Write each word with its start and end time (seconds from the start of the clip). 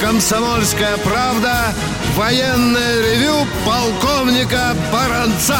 «Комсомольская 0.00 0.96
правда» 0.98 1.74
военное 2.16 3.02
ревю 3.02 3.46
полковника 3.64 4.74
Баранца. 4.92 5.58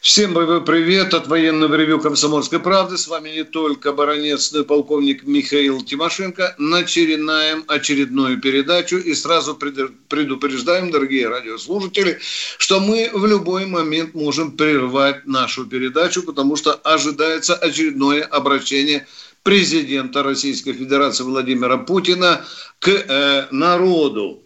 Всем 0.00 0.34
боевой 0.34 0.62
привет 0.62 1.14
от 1.14 1.28
военного 1.28 1.74
ревю 1.76 1.98
«Комсомольской 1.98 2.60
правды». 2.60 2.98
С 2.98 3.08
вами 3.08 3.30
не 3.30 3.44
только 3.44 3.92
баронец, 3.92 4.52
но 4.52 4.60
и 4.60 4.62
полковник 4.64 5.24
Михаил 5.24 5.82
Тимошенко. 5.82 6.54
Начинаем 6.58 7.64
очередную 7.68 8.38
передачу 8.38 8.98
и 8.98 9.14
сразу 9.14 9.54
предупреждаем, 9.54 10.90
дорогие 10.90 11.28
радиослушатели, 11.28 12.18
что 12.58 12.80
мы 12.80 13.10
в 13.14 13.24
любой 13.24 13.64
момент 13.64 14.14
можем 14.14 14.52
прервать 14.52 15.26
нашу 15.26 15.64
передачу, 15.64 16.22
потому 16.22 16.56
что 16.56 16.74
ожидается 16.74 17.54
очередное 17.54 18.22
обращение 18.24 19.06
президента 19.44 20.22
Российской 20.22 20.72
Федерации 20.72 21.22
Владимира 21.22 21.76
Путина 21.76 22.44
к 22.80 22.88
э, 22.88 23.46
народу. 23.52 24.42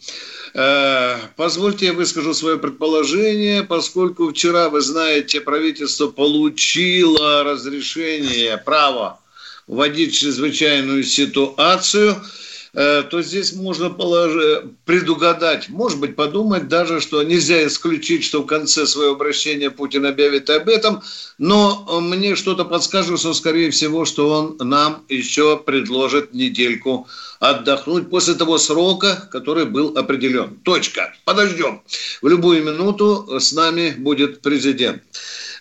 Э, 0.54 1.16
позвольте 1.36 1.86
я 1.86 1.92
выскажу 1.94 2.34
свое 2.34 2.58
предположение, 2.58 3.62
поскольку 3.62 4.30
вчера, 4.30 4.68
вы 4.68 4.80
знаете, 4.80 5.40
правительство 5.40 6.08
получило 6.08 7.44
разрешение, 7.44 8.58
право 8.58 9.20
вводить 9.66 10.14
чрезвычайную 10.14 11.04
ситуацию– 11.04 12.16
то 12.72 13.22
здесь 13.22 13.52
можно 13.54 13.90
предугадать, 14.84 15.68
может 15.68 15.98
быть, 15.98 16.16
подумать 16.16 16.68
даже, 16.68 17.00
что 17.00 17.22
нельзя 17.22 17.66
исключить, 17.66 18.24
что 18.24 18.42
в 18.42 18.46
конце 18.46 18.86
своего 18.86 19.14
обращения 19.14 19.70
Путин 19.70 20.06
объявит 20.06 20.50
об 20.50 20.68
этом, 20.68 21.02
но 21.38 22.00
мне 22.00 22.36
что-то 22.36 22.64
подскажет, 22.64 23.18
что, 23.20 23.32
скорее 23.34 23.70
всего, 23.70 24.04
что 24.04 24.28
он 24.28 24.56
нам 24.68 25.04
еще 25.08 25.56
предложит 25.56 26.34
недельку 26.34 27.06
отдохнуть 27.40 28.10
после 28.10 28.34
того 28.34 28.58
срока, 28.58 29.28
который 29.30 29.64
был 29.64 29.96
определен. 29.96 30.58
Точка. 30.64 31.14
Подождем. 31.24 31.82
В 32.20 32.28
любую 32.28 32.64
минуту 32.64 33.38
с 33.38 33.52
нами 33.52 33.94
будет 33.96 34.42
президент. 34.42 35.02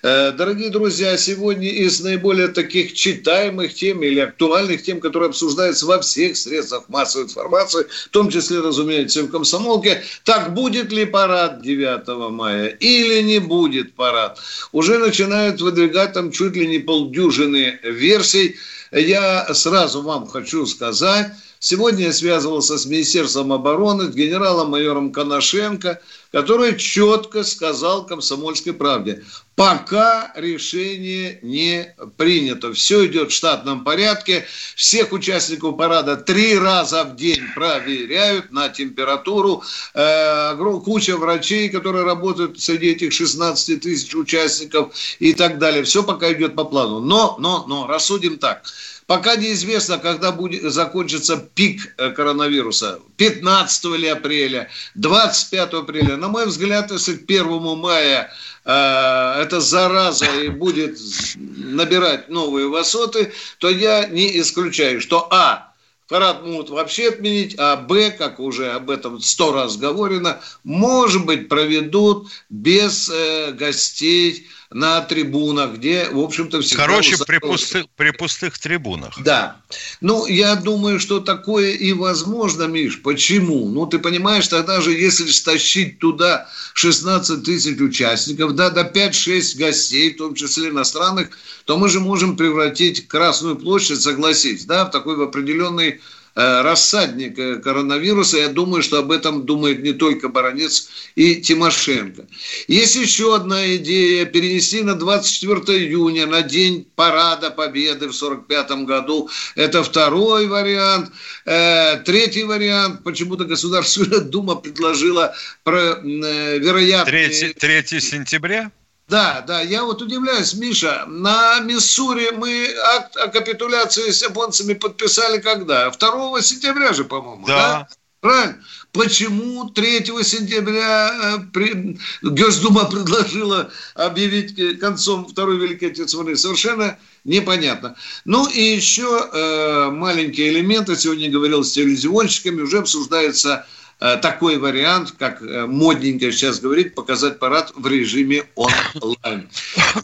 Э, 0.03 0.31
дорогие 0.31 0.69
друзья, 0.69 1.17
сегодня 1.17 1.69
из 1.69 1.99
наиболее 2.01 2.49
таких 2.49 2.93
читаемых 2.93 3.73
тем 3.73 4.03
или 4.03 4.19
актуальных 4.19 4.83
тем, 4.83 4.99
которые 4.99 5.29
обсуждаются 5.29 5.87
во 5.87 5.99
всех 5.99 6.37
средствах 6.37 6.87
массовой 6.87 7.25
информации, 7.25 7.87
в 8.05 8.09
том 8.09 8.29
числе, 8.29 8.59
разумеется, 8.59 9.23
в 9.23 9.31
комсомолке, 9.31 10.03
так 10.23 10.53
будет 10.53 10.91
ли 10.91 11.05
парад 11.05 11.61
9 11.63 12.31
мая 12.31 12.67
или 12.67 13.21
не 13.21 13.39
будет 13.39 13.95
парад. 13.95 14.37
Уже 14.71 14.99
начинают 14.99 15.61
выдвигать 15.61 16.13
там 16.13 16.31
чуть 16.31 16.55
ли 16.55 16.67
не 16.67 16.77
полдюжины 16.77 17.79
версий. 17.81 18.57
Я 18.91 19.51
сразу 19.53 20.03
вам 20.03 20.27
хочу 20.27 20.67
сказать, 20.67 21.31
Сегодня 21.59 22.05
я 22.05 22.13
связывался 22.13 22.77
с 22.77 22.85
Министерством 22.85 23.51
обороны, 23.51 24.11
с 24.11 24.15
генералом-майором 24.15 25.11
Коношенко, 25.11 25.99
который 26.31 26.77
четко 26.77 27.43
сказал 27.43 28.05
комсомольской 28.05 28.73
правде, 28.73 29.23
пока 29.55 30.31
решение 30.35 31.39
не 31.41 31.95
принято. 32.15 32.73
Все 32.73 33.07
идет 33.07 33.31
в 33.31 33.35
штатном 33.35 33.83
порядке. 33.83 34.45
Всех 34.75 35.13
участников 35.13 35.77
парада 35.77 36.15
три 36.15 36.59
раза 36.59 37.05
в 37.05 37.15
день 37.15 37.41
проверяют 37.55 38.51
на 38.51 38.69
температуру. 38.69 39.63
Э, 39.95 40.55
куча 40.85 41.17
врачей, 41.17 41.69
которые 41.69 42.05
работают 42.05 42.59
среди 42.59 42.91
этих 42.91 43.11
16 43.13 43.81
тысяч 43.81 44.13
участников 44.13 44.93
и 45.17 45.33
так 45.33 45.57
далее. 45.57 45.83
Все 45.83 46.03
пока 46.03 46.31
идет 46.31 46.55
по 46.55 46.65
плану. 46.65 46.99
Но, 46.99 47.35
но, 47.39 47.65
но, 47.67 47.87
рассудим 47.87 48.37
так– 48.37 48.61
Пока 49.07 49.37
неизвестно, 49.37 49.99
когда 49.99 50.33
будет 50.33 50.69
закончится 50.69 51.37
пик 51.37 51.95
э, 51.97 52.11
коронавируса. 52.11 52.99
15 53.15 53.85
ли 53.97 54.09
апреля, 54.09 54.69
25 54.95 55.73
апреля. 55.73 56.17
На 56.17 56.27
мой 56.27 56.45
взгляд, 56.45 56.91
если 56.91 57.15
к 57.15 57.23
1 57.23 57.77
мая 57.77 58.29
э, 58.65 59.41
эта 59.41 59.61
зараза 59.61 60.25
и 60.25 60.49
будет 60.49 60.99
набирать 61.37 62.27
новые 62.27 62.67
высоты, 62.67 63.31
то 63.59 63.69
я 63.69 64.07
не 64.07 64.39
исключаю, 64.41 64.99
что 64.99 65.29
А. 65.31 65.73
Парад 66.09 66.45
могут 66.45 66.69
вообще 66.69 67.09
отменить, 67.09 67.55
а 67.57 67.75
Б, 67.75 68.11
как 68.11 68.39
уже 68.39 68.71
об 68.71 68.89
этом 68.89 69.19
сто 69.21 69.53
раз 69.53 69.75
говорено, 69.75 70.41
может 70.63 71.25
быть, 71.25 71.49
проведут 71.49 72.27
без 72.49 73.09
э, 73.09 73.51
гостей 73.51 74.47
на 74.69 75.01
трибунах, 75.01 75.75
где, 75.75 76.09
в 76.09 76.19
общем-то, 76.19 76.61
всегда... 76.61 76.85
Короче, 76.85 77.17
при 77.25 77.37
пустых, 77.39 77.85
при 77.95 78.11
пустых 78.11 78.59
трибунах. 78.59 79.13
Да. 79.21 79.61
Ну, 80.01 80.25
я 80.25 80.55
думаю, 80.55 80.99
что 80.99 81.19
такое 81.19 81.71
и 81.71 81.93
возможно, 81.93 82.63
Миш. 82.63 83.01
Почему? 83.01 83.69
Ну, 83.69 83.85
ты 83.85 83.99
понимаешь, 83.99 84.47
тогда 84.47 84.81
же, 84.81 84.91
если 84.91 85.27
стащить 85.27 85.99
туда 85.99 86.49
16 86.73 87.43
тысяч 87.43 87.79
участников, 87.79 88.55
да, 88.55 88.69
до 88.69 88.81
5-6 88.81 89.57
гостей, 89.57 90.13
в 90.13 90.17
том 90.17 90.35
числе 90.35 90.69
иностранных, 90.69 91.29
то 91.65 91.77
мы 91.77 91.87
же 91.89 91.99
можем 91.99 92.35
превратить 92.35 93.07
Красную 93.07 93.55
площадь, 93.55 94.01
согласись, 94.01 94.65
да, 94.65 94.85
в 94.85 94.91
такой 94.91 95.15
в 95.15 95.21
определенный 95.21 96.01
рассадник 96.37 97.39
э, 97.39 97.55
коронавируса. 97.55 98.37
Я 98.37 98.49
думаю, 98.49 98.83
что 98.83 98.99
об 98.99 99.11
этом 99.11 99.45
думает 99.45 99.81
не 99.81 99.93
только 99.93 100.29
Баранец 100.29 100.87
и 101.15 101.37
Тимошенко. 101.37 102.27
Есть 102.67 102.95
еще 102.95 103.35
одна 103.35 103.75
идея. 103.77 104.25
Перенести 104.25 104.83
на 104.83 104.93
24 104.93 105.79
июня, 105.79 106.27
на 106.27 106.43
день 106.43 106.85
парада 106.95 107.49
Победы 107.49 108.07
в 108.07 108.13
45 108.13 108.85
году. 108.85 109.29
Это 109.55 109.81
второй 109.81 110.47
вариант. 110.47 111.11
Э, 111.45 111.97
третий 112.05 112.43
вариант. 112.43 113.03
Почему-то 113.03 113.45
Государственная 113.45 114.19
Дума 114.19 114.55
предложила 114.55 115.33
про 115.63 115.95
вероятность... 116.03 117.57
3, 117.57 117.81
3 117.81 117.99
сентября? 117.99 118.71
Да, 119.07 119.41
да, 119.47 119.61
я 119.61 119.85
вот 119.85 120.01
удивляюсь, 120.01 120.53
Миша, 120.53 121.05
на 121.07 121.61
Миссури 121.61 122.31
мы 122.31 122.67
акт 122.95 123.15
о 123.15 123.29
капитуляции 123.29 124.11
с 124.11 124.21
японцами 124.21 124.73
подписали 124.73 125.39
когда? 125.39 125.89
2 125.89 126.41
сентября 126.41 126.91
же, 126.91 127.05
по-моему, 127.05 127.47
да? 127.47 127.55
да? 127.55 127.87
Правильно? 128.19 128.61
Почему 128.91 129.69
3 129.69 130.05
сентября 130.23 131.37
э, 131.37 131.37
при... 131.53 131.97
Госдума 132.21 132.83
предложила 132.83 133.71
объявить 133.95 134.79
концом 134.79 135.25
Второй 135.25 135.57
Великой 135.57 135.91
Отечественной 135.91 136.23
войны? 136.23 136.37
Совершенно 136.37 136.99
непонятно. 137.23 137.95
Ну 138.25 138.45
и 138.49 138.59
еще 138.59 139.29
э, 139.31 139.89
маленькие 139.89 140.49
элементы. 140.49 140.97
Сегодня 140.97 141.29
говорил 141.29 141.63
с 141.63 141.71
телевизионщиками, 141.71 142.59
уже 142.59 142.79
обсуждается 142.79 143.65
Э, 143.69 143.86
такой 143.99 144.57
вариант, 144.57 145.13
как 145.17 145.41
э, 145.41 145.65
модненько 145.65 146.31
сейчас 146.31 146.59
говорить, 146.59 146.93
показать 146.93 147.39
парад 147.39 147.71
в 147.75 147.87
режиме 147.87 148.43
онлайн. 148.55 149.49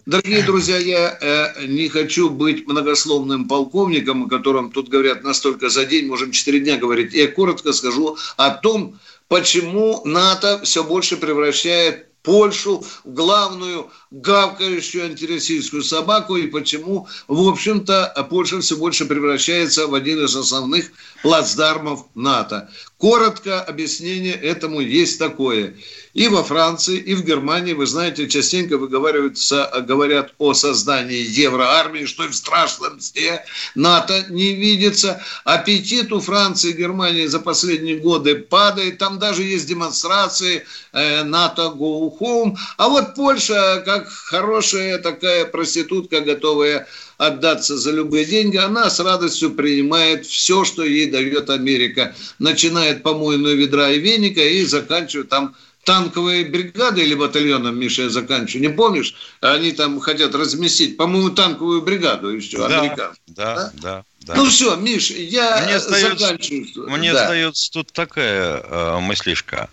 Дорогие 0.07 0.41
друзья, 0.43 0.77
я 0.77 1.17
э, 1.21 1.67
не 1.67 1.89
хочу 1.89 2.29
быть 2.29 2.67
многословным 2.67 3.47
полковником, 3.47 4.25
о 4.25 4.29
котором 4.29 4.71
тут 4.71 4.89
говорят 4.89 5.23
настолько 5.23 5.69
за 5.69 5.85
день, 5.85 6.07
можем 6.07 6.31
4 6.31 6.59
дня 6.61 6.77
говорить. 6.77 7.13
Я 7.13 7.27
коротко 7.27 7.71
скажу 7.71 8.17
о 8.37 8.49
том, 8.49 8.99
почему 9.27 10.01
НАТО 10.05 10.61
все 10.63 10.83
больше 10.83 11.17
превращает 11.17 12.07
Польшу 12.23 12.85
главную 13.03 13.91
гавкающую 14.09 15.05
антироссийскую 15.05 15.83
собаку 15.83 16.37
и 16.37 16.47
почему, 16.47 17.07
в 17.27 17.47
общем-то, 17.47 18.27
Польша 18.29 18.61
все 18.61 18.77
больше 18.77 19.05
превращается 19.05 19.87
в 19.87 19.93
один 19.93 20.23
из 20.23 20.35
основных 20.35 20.91
плацдармов 21.21 22.05
НАТО. 22.15 22.69
Коротко 22.97 23.61
объяснение 23.61 24.33
этому 24.33 24.79
есть 24.79 25.19
такое. 25.19 25.75
И 26.13 26.27
во 26.27 26.43
Франции, 26.43 26.97
и 26.97 27.15
в 27.15 27.25
Германии, 27.25 27.73
вы 27.73 27.85
знаете, 27.85 28.29
частенько 28.29 28.77
выговариваются, 28.77 29.83
говорят 29.85 30.33
о 30.37 30.53
создании 30.53 31.25
евроармии, 31.27 32.05
что 32.05 32.23
в 32.27 32.33
страшном 32.35 33.01
сне 33.01 33.43
НАТО 33.75 34.27
не 34.29 34.53
видится. 34.53 35.21
Аппетит 35.43 36.13
у 36.13 36.21
Франции 36.21 36.69
и 36.69 36.77
Германии 36.77 37.25
за 37.25 37.39
последние 37.39 37.97
годы 37.97 38.35
падает. 38.35 38.99
Там 38.99 39.19
даже 39.19 39.43
есть 39.43 39.67
демонстрации 39.67 40.65
э, 40.93 41.23
НАТО 41.23 41.73
go 41.75 42.12
home. 42.19 42.55
А 42.77 42.89
вот 42.89 43.15
Польша, 43.15 43.81
как 43.85 44.07
хорошая 44.09 44.97
такая 44.99 45.45
проститутка, 45.45 46.21
готовая 46.21 46.87
отдаться 47.17 47.77
за 47.77 47.91
любые 47.91 48.25
деньги, 48.25 48.57
она 48.57 48.89
с 48.89 48.99
радостью 48.99 49.51
принимает 49.51 50.25
все, 50.25 50.65
что 50.65 50.83
ей 50.83 51.09
дает 51.09 51.49
Америка. 51.49 52.15
Начинает 52.39 53.03
помойную 53.03 53.57
ведра 53.57 53.89
и 53.89 53.99
веника 53.99 54.41
и 54.41 54.65
заканчивает 54.65 55.29
там 55.29 55.55
танковые 55.83 56.45
бригады 56.45 57.03
или 57.03 57.13
батальоном, 57.13 57.77
Миша, 57.77 58.03
я 58.03 58.09
заканчиваю, 58.09 58.69
не 58.69 58.73
помнишь? 58.73 59.15
Они 59.41 59.71
там 59.73 59.99
хотят 59.99 60.33
разместить, 60.33 60.95
по-моему, 60.97 61.29
танковую 61.29 61.81
бригаду 61.81 62.29
еще, 62.29 62.57
да, 62.57 62.79
американцев. 62.79 63.21
Да, 63.27 63.55
да, 63.55 63.71
да. 63.81 64.03
Да. 64.25 64.35
Ну 64.35 64.45
все, 64.45 64.75
Миш, 64.77 65.09
я 65.09 65.65
мне 65.65 65.79
заканчиваю. 65.79 66.89
Мне 66.89 67.11
да. 67.11 67.23
остается 67.23 67.71
тут 67.71 67.91
такая 67.91 68.61
э, 68.61 68.99
мыслишка. 68.99 69.69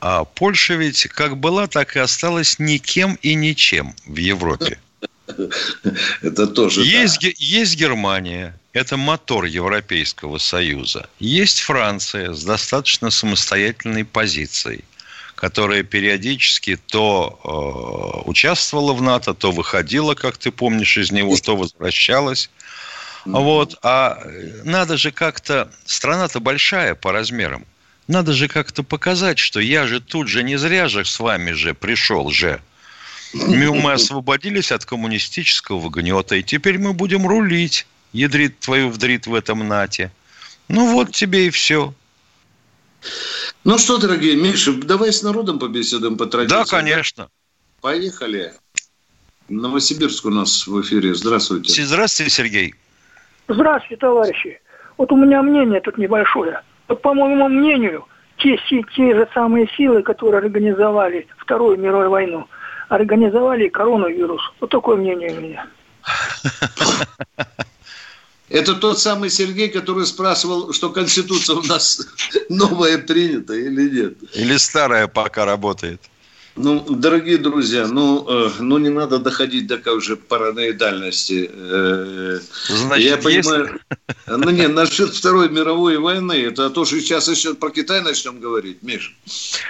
А 0.00 0.24
Польша 0.24 0.74
ведь 0.74 1.06
как 1.08 1.36
была, 1.36 1.66
так 1.66 1.96
и 1.96 1.98
осталась 1.98 2.58
никем 2.58 3.18
и 3.22 3.34
ничем 3.34 3.94
в 4.06 4.16
Европе. 4.16 4.78
Это 6.22 6.46
тоже. 6.46 6.82
Есть, 6.82 7.20
да. 7.20 7.28
есть 7.36 7.76
Германия, 7.76 8.58
это 8.72 8.96
мотор 8.96 9.44
Европейского 9.44 10.38
Союза. 10.38 11.08
Есть 11.18 11.60
Франция 11.60 12.32
с 12.32 12.44
достаточно 12.44 13.10
самостоятельной 13.10 14.04
позицией, 14.04 14.84
которая 15.34 15.82
периодически 15.82 16.76
то 16.76 17.40
э, 18.24 18.28
участвовала 18.28 18.92
в 18.92 19.02
НАТО, 19.02 19.34
то 19.34 19.52
выходила, 19.52 20.14
как 20.14 20.38
ты 20.38 20.50
помнишь, 20.50 20.96
из 20.96 21.10
него, 21.10 21.36
то 21.36 21.56
возвращалась. 21.56 22.50
Вот. 23.24 23.78
А 23.82 24.22
надо 24.64 24.96
же 24.96 25.10
как-то... 25.10 25.70
Страна-то 25.84 26.40
большая 26.40 26.94
по 26.94 27.12
размерам. 27.12 27.66
Надо 28.08 28.32
же 28.32 28.48
как-то 28.48 28.82
показать, 28.82 29.38
что 29.38 29.60
я 29.60 29.86
же 29.86 30.00
тут 30.00 30.28
же 30.28 30.42
не 30.42 30.56
зря 30.56 30.88
же 30.88 31.04
с 31.04 31.20
вами 31.20 31.52
же 31.52 31.74
пришел 31.74 32.30
же. 32.30 32.60
Мы 33.34 33.92
освободились 33.92 34.72
от 34.72 34.84
коммунистического 34.84 35.90
гнета, 35.90 36.36
и 36.36 36.42
теперь 36.42 36.78
мы 36.78 36.94
будем 36.94 37.26
рулить 37.26 37.86
ядрит 38.12 38.58
твою 38.58 38.88
вдрит 38.88 39.26
в 39.26 39.34
этом 39.34 39.66
нате. 39.66 40.10
Ну 40.68 40.92
вот 40.92 41.12
тебе 41.12 41.46
и 41.46 41.50
все. 41.50 41.94
Ну 43.64 43.78
что, 43.78 43.98
дорогие 43.98 44.36
Миша, 44.36 44.72
давай 44.72 45.12
с 45.12 45.22
народом 45.22 45.58
побеседуем 45.58 46.16
по 46.16 46.26
традиции. 46.26 46.56
Да, 46.56 46.64
конечно. 46.64 47.28
Поехали. 47.80 48.54
Новосибирск 49.48 50.24
у 50.24 50.30
нас 50.30 50.66
в 50.66 50.80
эфире. 50.82 51.14
Здравствуйте. 51.14 51.84
Здравствуйте, 51.84 52.30
Сергей. 52.30 52.74
Здравствуйте, 53.48 53.96
товарищи. 53.96 54.60
Вот 54.96 55.12
у 55.12 55.16
меня 55.16 55.42
мнение 55.42 55.80
тут 55.80 55.96
небольшое. 55.96 56.60
Вот 56.88 57.02
по 57.02 57.14
моему 57.14 57.48
мнению, 57.48 58.06
те, 58.38 58.58
те 58.68 59.14
же 59.14 59.28
самые 59.34 59.68
силы, 59.76 60.02
которые 60.02 60.38
организовали 60.38 61.26
Вторую 61.36 61.78
мировую 61.78 62.10
войну, 62.10 62.48
организовали 62.88 63.68
коронавирус. 63.68 64.40
Вот 64.60 64.70
такое 64.70 64.96
мнение 64.96 65.36
у 65.36 65.40
меня. 65.40 65.66
Это 68.48 68.74
тот 68.74 68.98
самый 68.98 69.28
Сергей, 69.28 69.68
который 69.68 70.06
спрашивал, 70.06 70.72
что 70.72 70.88
Конституция 70.88 71.56
у 71.56 71.62
нас 71.62 72.00
новая 72.48 72.96
принята 72.96 73.52
или 73.54 73.90
нет. 73.90 74.14
Или 74.34 74.56
старая 74.56 75.06
пока 75.06 75.44
работает. 75.44 76.00
Ну, 76.60 76.84
дорогие 76.88 77.38
друзья, 77.38 77.86
ну, 77.86 78.26
э, 78.28 78.50
ну 78.58 78.78
не 78.78 78.88
надо 78.88 79.18
доходить 79.18 79.68
до 79.68 79.78
как 79.78 80.02
же 80.02 80.16
параноидальности. 80.16 81.48
Э, 81.52 82.40
Значит, 82.68 83.06
Я 83.06 83.16
понимаю, 83.16 83.80
есть... 83.88 84.08
ну 84.26 84.50
не, 84.50 84.66
насчет 84.66 85.14
Второй 85.14 85.48
мировой 85.50 85.98
войны, 85.98 86.32
это 86.32 86.68
то, 86.70 86.84
что 86.84 87.00
сейчас 87.00 87.28
еще 87.28 87.54
про 87.54 87.70
Китай 87.70 88.00
начнем 88.00 88.40
говорить, 88.40 88.82
Миш. 88.82 89.16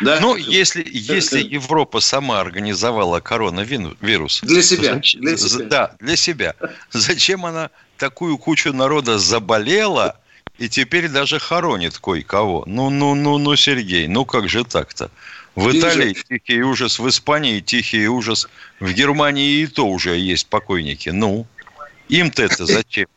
Да? 0.00 0.19
Ну, 0.20 0.37
если, 0.37 0.87
если 0.90 1.40
Европа 1.40 2.00
сама 2.00 2.40
организовала 2.40 3.20
коронавирус. 3.20 4.40
Для 4.43 4.62
себя, 4.62 4.94
зачем, 4.94 5.20
для 5.20 5.37
себя. 5.37 5.64
Да, 5.67 5.96
для 6.00 6.17
себя. 6.17 6.55
Зачем 6.90 7.44
она 7.44 7.70
такую 7.99 8.38
кучу 8.38 8.73
народа 8.73 9.19
заболела 9.19 10.19
и 10.56 10.70
теперь 10.70 11.08
даже 11.08 11.38
хоронит 11.38 11.99
кое-кого? 11.99 12.64
Ну, 12.67 12.88
ну, 12.88 13.14
ну, 13.14 13.37
ну, 13.37 13.56
Сергей, 13.56 14.08
ну 14.08 14.25
как 14.25 14.49
же 14.49 14.64
так-то? 14.64 15.11
В 15.58 15.76
Италии 15.76 16.14
тихий 16.14 16.62
ужас, 16.62 17.00
в 17.00 17.08
Испании 17.08 17.58
тихий 17.58 18.06
ужас, 18.06 18.49
в 18.78 18.93
Германии 18.93 19.62
и 19.62 19.66
то 19.66 19.88
уже 19.88 20.16
есть 20.16 20.46
покойники. 20.46 21.08
Ну, 21.08 21.49
им-то 22.08 22.44
это 22.44 22.64
зачем? 22.64 23.08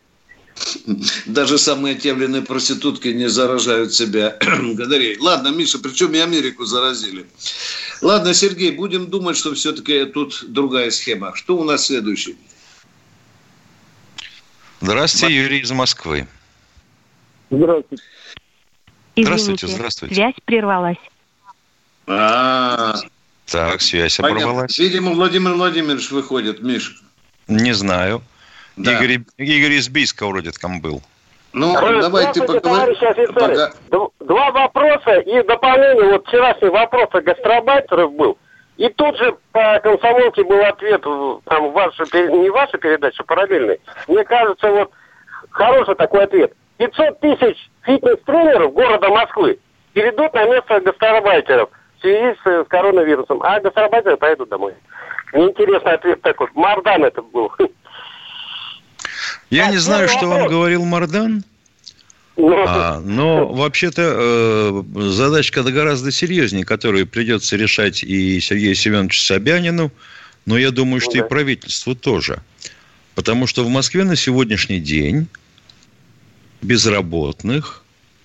Даже 1.27 1.59
самые 1.59 1.95
отъявленные 1.95 2.41
проститутки 2.41 3.09
не 3.09 3.29
заражают 3.29 3.93
себя 3.93 4.37
гадарей. 4.41 5.19
Ладно, 5.19 5.49
Миша, 5.49 5.77
причем 5.77 6.15
и 6.15 6.17
Америку 6.17 6.65
заразили. 6.65 7.27
Ладно, 8.01 8.33
Сергей, 8.33 8.71
будем 8.71 9.11
думать, 9.11 9.37
что 9.37 9.53
все-таки 9.53 10.05
тут 10.05 10.43
другая 10.47 10.89
схема. 10.89 11.35
Что 11.35 11.55
у 11.57 11.63
нас 11.63 11.85
следующий? 11.85 12.37
Здравствуйте, 14.79 15.35
Юрий 15.35 15.59
из 15.59 15.71
Москвы. 15.71 16.25
Здравствуйте. 17.51 18.03
Здравствуйте, 19.15 19.67
здравствуйте. 19.67 20.15
Связь 20.15 20.35
прервалась. 20.43 20.97
А, 22.11 22.95
так, 23.45 23.81
связь 23.81 24.17
Понятно. 24.17 24.43
оборвалась. 24.43 24.77
Видимо, 24.77 25.11
Владимир 25.11 25.53
Владимирович 25.53 26.11
выходит, 26.11 26.61
Миш. 26.61 27.01
Не 27.47 27.73
знаю. 27.73 28.21
Да. 28.75 28.93
Игорь, 28.93 29.23
Игорь 29.37 29.73
из 29.73 29.89
Бийска 29.89 30.27
вроде 30.27 30.51
там 30.51 30.81
был. 30.81 31.01
Ну, 31.53 31.73
давай 31.73 32.31
ты 32.33 32.43
поговори. 32.43 32.95
Пока... 33.33 33.71
Два 34.19 34.51
вопроса 34.51 35.19
и 35.19 35.43
дополнение. 35.45 36.11
Вот 36.11 36.27
вчерашний 36.27 36.69
вопрос 36.69 37.09
о 37.11 37.21
гастробайтерах 37.21 38.11
был. 38.11 38.37
И 38.77 38.87
тут 38.89 39.17
же 39.17 39.35
по 39.51 39.79
комсомолке 39.83 40.43
был 40.43 40.63
ответ, 40.63 41.01
там, 41.01 41.71
ваша, 41.71 42.03
не 42.13 42.49
ваша 42.49 42.77
передача, 42.77 43.23
параллельный. 43.23 43.79
Мне 44.07 44.23
кажется, 44.23 44.71
вот 44.71 44.91
хороший 45.49 45.95
такой 45.95 46.23
ответ. 46.23 46.53
500 46.77 47.19
тысяч 47.19 47.69
фитнес-тренеров 47.83 48.73
города 48.73 49.09
Москвы 49.09 49.59
перейдут 49.93 50.33
на 50.33 50.45
место 50.45 50.79
гастарбайтеров 50.79 51.69
в 52.01 52.07
связи 52.07 52.35
с, 52.43 52.65
с 52.65 52.67
коронавирусом, 52.67 53.41
а 53.43 53.59
гастарбайтеры 53.59 54.17
поедут 54.17 54.49
домой. 54.49 54.73
Неинтересный 55.33 55.93
ответ 55.93 56.21
такой. 56.21 56.47
Мардан 56.55 57.05
это 57.05 57.21
был. 57.21 57.51
Я 59.49 59.67
не 59.67 59.77
знаю, 59.77 60.09
что 60.09 60.27
вам 60.27 60.47
говорил 60.47 60.83
Мардан, 60.83 61.43
ну, 62.37 62.63
а, 62.65 63.01
но 63.01 63.47
вообще-то 63.47 64.01
э, 64.01 64.83
задачка 64.95 65.63
гораздо 65.63 66.11
серьезнее, 66.11 66.63
которую 66.63 67.05
придется 67.05 67.57
решать 67.57 68.03
и 68.03 68.39
Сергею 68.39 68.73
Семеновичу 68.73 69.19
Собянину, 69.21 69.91
но 70.45 70.57
я 70.57 70.71
думаю, 70.71 71.01
что 71.01 71.17
и 71.17 71.21
правительству 71.21 71.93
тоже. 71.93 72.41
Потому 73.13 73.47
что 73.47 73.63
в 73.65 73.69
Москве 73.69 74.05
на 74.05 74.15
сегодняшний 74.15 74.79
день 74.79 75.27
безработных 76.61 77.83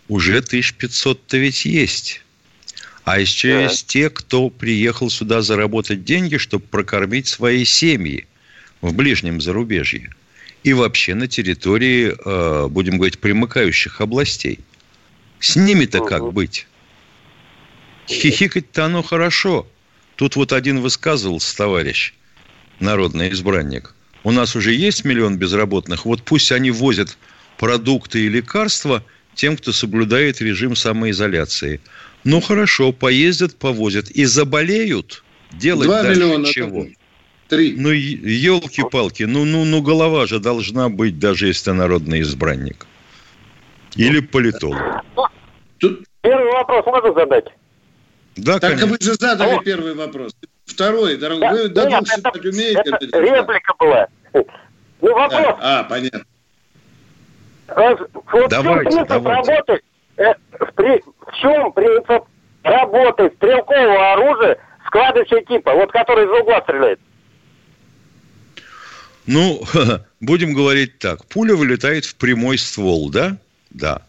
уже 0.08 0.38
1500-то 0.38 1.36
ведь 1.36 1.64
есть. 1.64 2.24
А 3.06 3.20
еще 3.20 3.68
да. 3.68 3.74
те, 3.86 4.10
кто 4.10 4.50
приехал 4.50 5.10
сюда 5.10 5.40
заработать 5.40 6.04
деньги, 6.04 6.38
чтобы 6.38 6.64
прокормить 6.64 7.28
свои 7.28 7.64
семьи 7.64 8.26
в 8.80 8.92
ближнем 8.92 9.40
зарубежье. 9.40 10.12
И 10.64 10.72
вообще 10.72 11.14
на 11.14 11.28
территории, 11.28 12.12
э, 12.12 12.66
будем 12.66 12.96
говорить, 12.96 13.20
примыкающих 13.20 14.00
областей. 14.00 14.58
С 15.38 15.54
ними-то 15.54 16.00
как 16.00 16.32
быть? 16.32 16.66
Хихикать-то 18.08 18.86
оно 18.86 19.04
хорошо. 19.04 19.68
Тут 20.16 20.34
вот 20.34 20.52
один 20.52 20.80
высказывался, 20.80 21.56
товарищ, 21.56 22.12
народный 22.80 23.30
избранник. 23.30 23.94
У 24.24 24.32
нас 24.32 24.56
уже 24.56 24.74
есть 24.74 25.04
миллион 25.04 25.38
безработных, 25.38 26.06
вот 26.06 26.24
пусть 26.24 26.50
они 26.50 26.72
возят 26.72 27.16
продукты 27.56 28.26
и 28.26 28.28
лекарства 28.28 29.04
тем, 29.36 29.56
кто 29.56 29.72
соблюдает 29.72 30.40
режим 30.40 30.74
самоизоляции– 30.74 31.80
ну 32.26 32.40
хорошо, 32.40 32.92
поездят, 32.92 33.56
повозят 33.56 34.10
и 34.10 34.24
заболеют. 34.24 35.24
Делать 35.52 35.86
Два 35.86 36.02
дальше 36.02 36.20
миллиона 36.20 36.46
чего? 36.46 36.86
Три. 37.48 37.76
Ну, 37.78 37.90
елки-палки, 37.90 39.22
ну, 39.22 39.44
ну, 39.44 39.64
ну, 39.64 39.80
голова 39.80 40.26
же 40.26 40.40
должна 40.40 40.88
быть, 40.88 41.20
даже 41.20 41.46
если 41.46 41.70
народный 41.70 42.22
избранник. 42.22 42.86
Или 43.94 44.20
политолог. 44.20 45.04
Тут... 45.78 46.04
Первый 46.22 46.52
вопрос 46.52 46.84
можно 46.86 47.12
задать? 47.12 47.44
Да, 48.34 48.58
так 48.58 48.72
конечно. 48.72 48.88
вы 48.88 48.96
же 49.00 49.14
задали 49.14 49.52
Алло. 49.52 49.62
первый 49.62 49.94
вопрос. 49.94 50.34
Второй, 50.64 51.16
дорогой, 51.16 51.40
да, 51.40 51.52
вы 51.52 51.68
до 51.68 51.88
двух 51.88 52.08
считать 52.08 52.44
умеете? 52.44 52.82
Это 52.84 53.20
реплика 53.20 53.74
была. 53.78 54.08
Ну, 54.34 55.14
вопрос. 55.14 55.56
Да. 55.60 55.80
А, 55.80 55.84
понятно. 55.84 56.24
Вот 57.68 58.50
давайте, 58.50 59.04
давайте. 59.04 59.52
работы 59.52 59.80
Э, 60.16 60.34
при, 60.74 61.02
в 61.02 61.34
чем 61.40 61.72
принцип 61.72 62.24
работы 62.62 63.30
стрелкового 63.36 64.12
оружия 64.12 64.58
складывающего 64.86 65.42
типа, 65.44 65.74
вот 65.74 65.92
который 65.92 66.24
из 66.24 66.40
угла 66.40 66.60
стреляет? 66.62 67.00
Ну, 69.26 69.62
будем 70.20 70.54
говорить 70.54 70.98
так. 70.98 71.24
Пуля 71.26 71.54
вылетает 71.54 72.04
в 72.04 72.14
прямой 72.16 72.58
ствол, 72.58 73.10
да? 73.10 73.36
Да. 73.70 74.02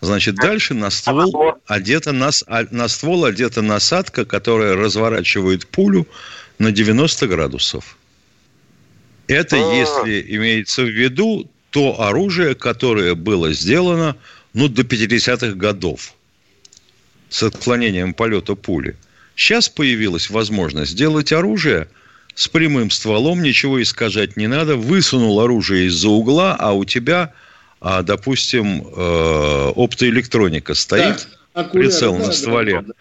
Значит, 0.00 0.36
дальше 0.36 0.74
на 0.74 0.90
ствол 0.90 1.56
одета 1.66 2.12
нас, 2.12 2.42
а, 2.46 2.64
на 2.70 2.88
ствол 2.88 3.24
одета 3.26 3.60
насадка, 3.60 4.24
которая 4.24 4.74
разворачивает 4.74 5.66
пулю 5.66 6.06
на 6.58 6.72
90 6.72 7.26
градусов. 7.26 7.98
Это, 9.26 9.56
а. 9.56 9.74
если 9.74 10.24
имеется 10.36 10.82
в 10.82 10.88
виду, 10.88 11.50
то 11.70 12.00
оружие, 12.00 12.54
которое 12.54 13.14
было 13.14 13.52
сделано 13.52 14.16
ну, 14.54 14.68
до 14.68 14.82
50-х 14.82 15.54
годов 15.54 16.14
с 17.28 17.42
отклонением 17.42 18.14
полета 18.14 18.54
пули. 18.54 18.96
Сейчас 19.36 19.68
появилась 19.68 20.30
возможность 20.30 20.92
сделать 20.92 21.32
оружие 21.32 21.88
с 22.34 22.48
прямым 22.48 22.90
стволом, 22.90 23.42
ничего 23.42 23.80
искажать 23.82 24.36
не 24.36 24.46
надо, 24.46 24.76
высунул 24.76 25.40
оружие 25.40 25.86
из-за 25.86 26.08
угла, 26.08 26.56
а 26.58 26.72
у 26.72 26.84
тебя, 26.84 27.32
а, 27.80 28.02
допустим, 28.02 28.86
э, 28.86 29.72
оптоэлектроника 29.76 30.74
стоит, 30.74 31.28
да, 31.54 31.64
прицел 31.64 32.16
да, 32.18 32.26
на 32.26 32.32
стволе, 32.32 32.80
да, 32.80 32.82
да. 32.82 32.92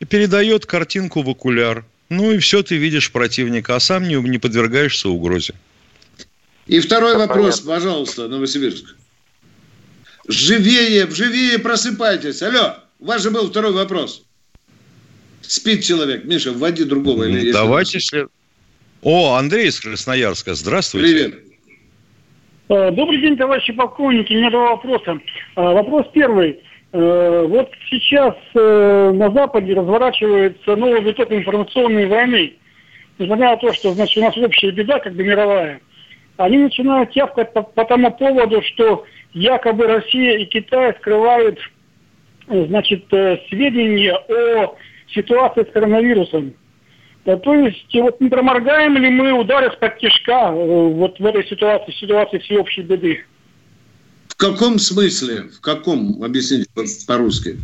и 0.00 0.04
передает 0.04 0.66
картинку 0.66 1.22
в 1.22 1.30
окуляр. 1.30 1.84
Ну 2.08 2.32
и 2.32 2.38
все, 2.38 2.62
ты 2.62 2.76
видишь 2.76 3.10
противника, 3.10 3.76
а 3.76 3.80
сам 3.80 4.06
не, 4.06 4.14
не 4.16 4.38
подвергаешься 4.38 5.08
угрозе. 5.08 5.54
И 6.66 6.80
второй 6.80 7.16
вопрос, 7.16 7.60
пожалуйста, 7.60 8.28
Новосибирск. 8.28 8.96
Живее, 10.28 11.08
живее 11.08 11.58
просыпайтесь. 11.58 12.42
Алло, 12.42 12.76
у 12.98 13.06
вас 13.06 13.22
же 13.22 13.30
был 13.30 13.48
второй 13.48 13.72
вопрос. 13.72 14.24
Спит 15.42 15.84
человек. 15.84 16.24
Миша, 16.24 16.52
вводи 16.52 16.84
другого. 16.84 17.24
Ну, 17.24 17.28
или 17.28 17.52
давайте, 17.52 17.98
если... 17.98 18.26
О, 19.02 19.34
Андрей 19.34 19.68
из 19.68 19.78
Красноярска. 19.78 20.54
Здравствуйте. 20.54 21.06
Привет. 21.06 21.46
Э, 22.68 22.90
добрый 22.90 23.20
день, 23.20 23.36
товарищи 23.36 23.72
полковники. 23.72 24.32
У 24.32 24.36
меня 24.36 24.50
два 24.50 24.70
вопроса. 24.70 25.20
Э, 25.54 25.60
вопрос 25.60 26.06
первый. 26.12 26.60
Э, 26.92 27.46
вот 27.48 27.70
сейчас 27.88 28.34
на 28.54 29.30
Западе 29.30 29.74
разворачивается 29.74 30.74
новый 30.74 31.02
виток 31.02 31.30
информационной 31.30 32.06
войны. 32.06 32.54
Несмотря 33.18 33.50
на 33.50 33.56
то, 33.58 33.72
что 33.72 33.92
значит, 33.94 34.18
у 34.18 34.20
нас 34.22 34.36
общая 34.36 34.72
беда, 34.72 34.98
как 34.98 35.14
бы 35.14 35.22
мировая, 35.22 35.80
они 36.36 36.58
начинают 36.58 37.12
тявкать 37.12 37.52
по, 37.52 37.62
по 37.62 37.84
тому 37.84 38.10
поводу, 38.10 38.60
что 38.62 39.04
якобы 39.36 39.86
Россия 39.86 40.38
и 40.38 40.46
Китай 40.46 40.94
скрывают 40.98 41.58
значит, 42.48 43.04
сведения 43.48 44.14
о 44.14 44.76
ситуации 45.08 45.62
с 45.62 45.72
коронавирусом. 45.72 46.54
Да, 47.26 47.36
то 47.36 47.54
есть, 47.54 47.92
вот 47.94 48.20
не 48.20 48.28
проморгаем 48.28 48.96
ли 48.96 49.10
мы 49.10 49.32
удары 49.32 49.70
с-под 49.72 49.98
тяжка 49.98 50.52
вот 50.52 51.18
в 51.18 51.26
этой 51.26 51.46
ситуации, 51.46 51.92
ситуации 51.92 52.38
всеобщей 52.38 52.82
беды? 52.82 53.24
В 54.28 54.36
каком 54.36 54.78
смысле? 54.78 55.48
В 55.56 55.60
каком? 55.60 56.22
Объясните 56.22 56.68
по-русски. 57.06 57.56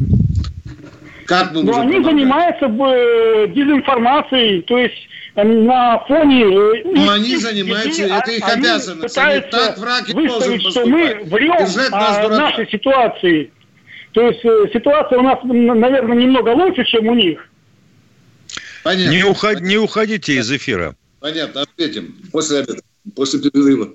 Как 1.33 1.53
мы 1.53 1.62
ну, 1.62 1.81
они 1.81 1.93
помогать? 1.95 2.12
занимаются 2.12 2.67
э, 2.67 3.49
дезинформацией, 3.55 4.62
то 4.62 4.77
есть 4.77 5.09
э, 5.35 5.43
на 5.43 5.99
фоне... 6.01 6.43
Э, 6.43 6.83
ну, 6.85 7.11
они 7.11 7.37
занимаются, 7.37 8.03
людей, 8.03 8.17
это 8.19 8.31
их 8.33 8.49
обязанность. 8.49 9.17
Они 9.17 9.41
так 9.41 9.79
враг 9.79 10.09
и 10.11 10.12
должен 10.12 10.62
поступать. 10.62 10.71
что 10.73 10.87
мы 10.87 11.25
врем 11.25 11.53
о 11.91 12.29
нашей 12.29 12.69
ситуации. 12.71 13.51
То 14.12 14.29
есть 14.29 14.41
ситуация 14.75 15.21
у 15.21 15.23
нас, 15.23 15.39
наверное, 15.43 16.17
немного 16.17 16.51
лучше, 16.51 16.85
чем 16.85 17.07
у 17.07 17.15
них. 17.15 17.41
Понятно. 18.85 19.11
Не, 19.11 19.25
уход, 19.25 19.61
не 19.61 19.79
уходите 19.79 20.35
из 20.35 20.53
эфира. 20.53 20.97
Понятно, 21.21 21.62
ответим. 21.62 22.15
После 22.31 22.59
обеда, 22.59 22.83
после 23.17 23.41
перерыва. 23.41 23.95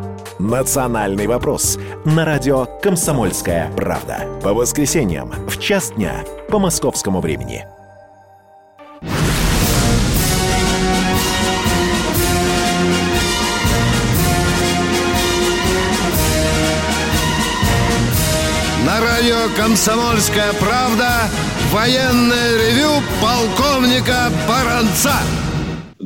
«Национальный 0.41 1.27
вопрос» 1.27 1.77
на 2.03 2.25
радио 2.25 2.65
«Комсомольская 2.81 3.71
правда». 3.77 4.25
По 4.41 4.55
воскресеньям 4.55 5.29
в 5.47 5.59
час 5.59 5.91
дня 5.91 6.23
по 6.49 6.57
московскому 6.57 7.21
времени. 7.21 7.67
На 18.83 18.99
радио 18.99 19.55
«Комсомольская 19.55 20.53
правда» 20.53 21.29
военное 21.71 22.57
ревю 22.57 22.89
полковника 23.21 24.31
Баранца. 24.47 25.13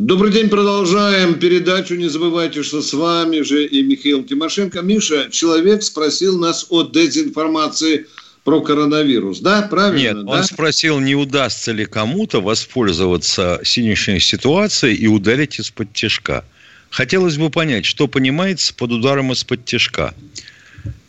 Добрый 0.05 0.31
день, 0.31 0.49
продолжаем 0.49 1.39
передачу. 1.39 1.95
Не 1.95 2.09
забывайте, 2.09 2.61
что 2.61 2.83
с 2.83 2.93
вами 2.93 3.41
же 3.41 3.65
и 3.65 3.81
Михаил 3.81 4.23
Тимошенко. 4.23 4.83
Миша, 4.83 5.31
человек 5.31 5.81
спросил 5.81 6.37
нас 6.37 6.67
о 6.69 6.83
дезинформации 6.83 8.05
про 8.43 8.61
коронавирус. 8.61 9.39
Да, 9.39 9.63
правильно? 9.63 10.17
Нет, 10.17 10.25
да? 10.27 10.31
он 10.31 10.43
спросил, 10.43 10.99
не 10.99 11.15
удастся 11.15 11.71
ли 11.71 11.85
кому-то 11.85 12.39
воспользоваться 12.39 13.59
синюшной 13.63 14.19
ситуацией 14.19 14.93
и 14.93 15.07
ударить 15.07 15.59
из-под 15.59 15.91
тяжка. 15.93 16.45
Хотелось 16.91 17.37
бы 17.37 17.49
понять, 17.49 17.85
что 17.85 18.07
понимается 18.07 18.75
под 18.75 18.91
ударом 18.91 19.31
из-под 19.31 19.65
тяжка. 19.65 20.13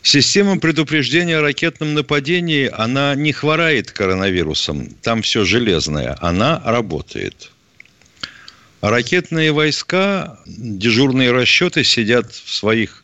Система 0.01 0.57
предупреждения 0.57 1.37
о 1.37 1.41
ракетном 1.43 1.93
нападении, 1.93 2.67
она 2.73 3.13
не 3.13 3.31
хворает 3.31 3.91
коронавирусом. 3.91 4.89
Там 5.03 5.21
все 5.21 5.45
железное. 5.45 6.17
Она 6.19 6.63
работает. 6.65 7.51
Ракетные 8.81 9.51
войска, 9.51 10.37
дежурные 10.45 11.31
расчеты 11.31 11.83
сидят 11.83 12.31
в 12.31 12.53
своих, 12.53 13.03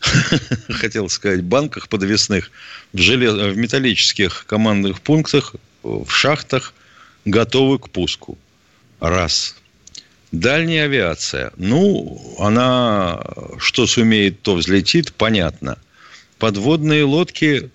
хотел 0.68 1.08
сказать, 1.08 1.42
банках 1.42 1.88
подвесных, 1.88 2.50
в, 2.92 2.98
желез... 2.98 3.32
в 3.32 3.56
металлических 3.56 4.44
командных 4.46 5.00
пунктах, 5.00 5.54
в 5.82 6.10
шахтах, 6.10 6.74
готовы 7.24 7.78
к 7.78 7.88
пуску. 7.88 8.36
Раз. 9.00 9.56
Дальняя 10.32 10.84
авиация. 10.84 11.52
Ну, 11.56 12.36
она 12.38 13.20
что 13.58 13.86
сумеет, 13.86 14.42
то 14.42 14.54
взлетит, 14.54 15.14
понятно. 15.14 15.78
Подводные 16.38 17.04
лодки 17.04 17.70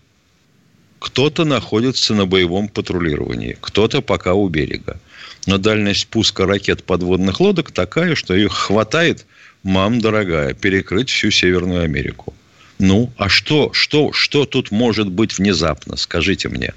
кто-то 1.00 1.44
находится 1.44 2.14
на 2.14 2.26
боевом 2.26 2.70
патрулировании, 2.70 3.58
кто-то 3.60 4.02
пока 4.02 4.34
у 4.34 4.48
берега. 4.48 5.00
Но 5.46 5.58
дальность 5.58 6.08
пуска 6.08 6.46
ракет 6.46 6.84
подводных 6.84 7.40
лодок 7.40 7.72
такая, 7.72 8.16
что 8.16 8.34
их 8.36 8.52
хватает, 8.52 9.26
мам 9.64 10.02
дорогая, 10.02 10.54
перекрыть 10.54 11.10
всю 11.10 11.32
Северную 11.32 11.84
Америку. 11.84 12.34
Ну, 12.80 13.12
а 13.18 13.30
что, 13.30 13.72
что, 13.74 14.12
что 14.12 14.46
тут 14.46 14.72
может 14.72 15.10
быть 15.10 15.38
внезапно, 15.38 15.96
скажите 15.96 16.50
мне? 16.50 16.74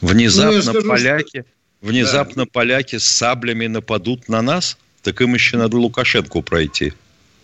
Внезапно 0.00 0.56
ну, 0.56 0.62
скажу, 0.62 0.88
поляки, 0.88 1.40
что... 1.40 1.88
внезапно 1.88 2.44
да. 2.44 2.50
поляки 2.52 2.98
с 2.98 3.04
саблями 3.04 3.66
нападут 3.66 4.28
на 4.28 4.42
нас? 4.42 4.76
Так 5.02 5.20
им 5.20 5.34
еще 5.34 5.56
надо 5.56 5.76
Лукашенко 5.76 6.40
пройти. 6.40 6.94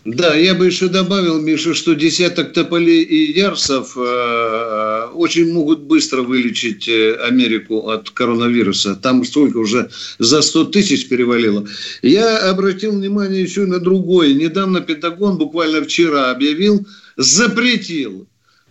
Да, 0.05 0.35
я 0.35 0.55
бы 0.55 0.65
еще 0.65 0.87
добавил, 0.87 1.41
Миша, 1.41 1.73
что 1.73 1.93
десяток 1.93 2.53
тополей 2.53 3.03
и 3.03 3.33
ярсов 3.37 3.97
э, 3.97 5.07
очень 5.13 5.51
могут 5.51 5.81
быстро 5.81 6.21
вылечить 6.21 6.87
э, 6.87 7.15
Америку 7.15 7.89
от 7.89 8.09
коронавируса. 8.11 8.95
Там 8.95 9.25
столько 9.25 9.57
уже 9.57 9.89
за 10.17 10.41
100 10.41 10.65
тысяч 10.65 11.09
перевалило. 11.09 11.67
Я 12.01 12.49
обратил 12.49 12.93
внимание 12.93 13.41
еще 13.41 13.65
на 13.65 13.79
другое. 13.79 14.33
Недавно 14.33 14.79
Пентагон 14.79 15.37
буквально 15.37 15.81
вчера 15.83 16.31
объявил, 16.31 16.87
запретил 17.17 18.27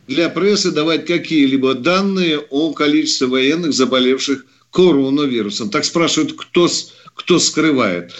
для 0.08 0.30
прессы 0.30 0.70
давать 0.70 1.04
какие-либо 1.04 1.74
данные 1.74 2.38
о 2.38 2.72
количестве 2.72 3.26
военных, 3.26 3.74
заболевших 3.74 4.46
коронавирусом. 4.70 5.68
Так 5.68 5.84
спрашивают, 5.84 6.32
кто, 6.32 6.68
кто 7.14 7.38
скрывает. 7.38 8.12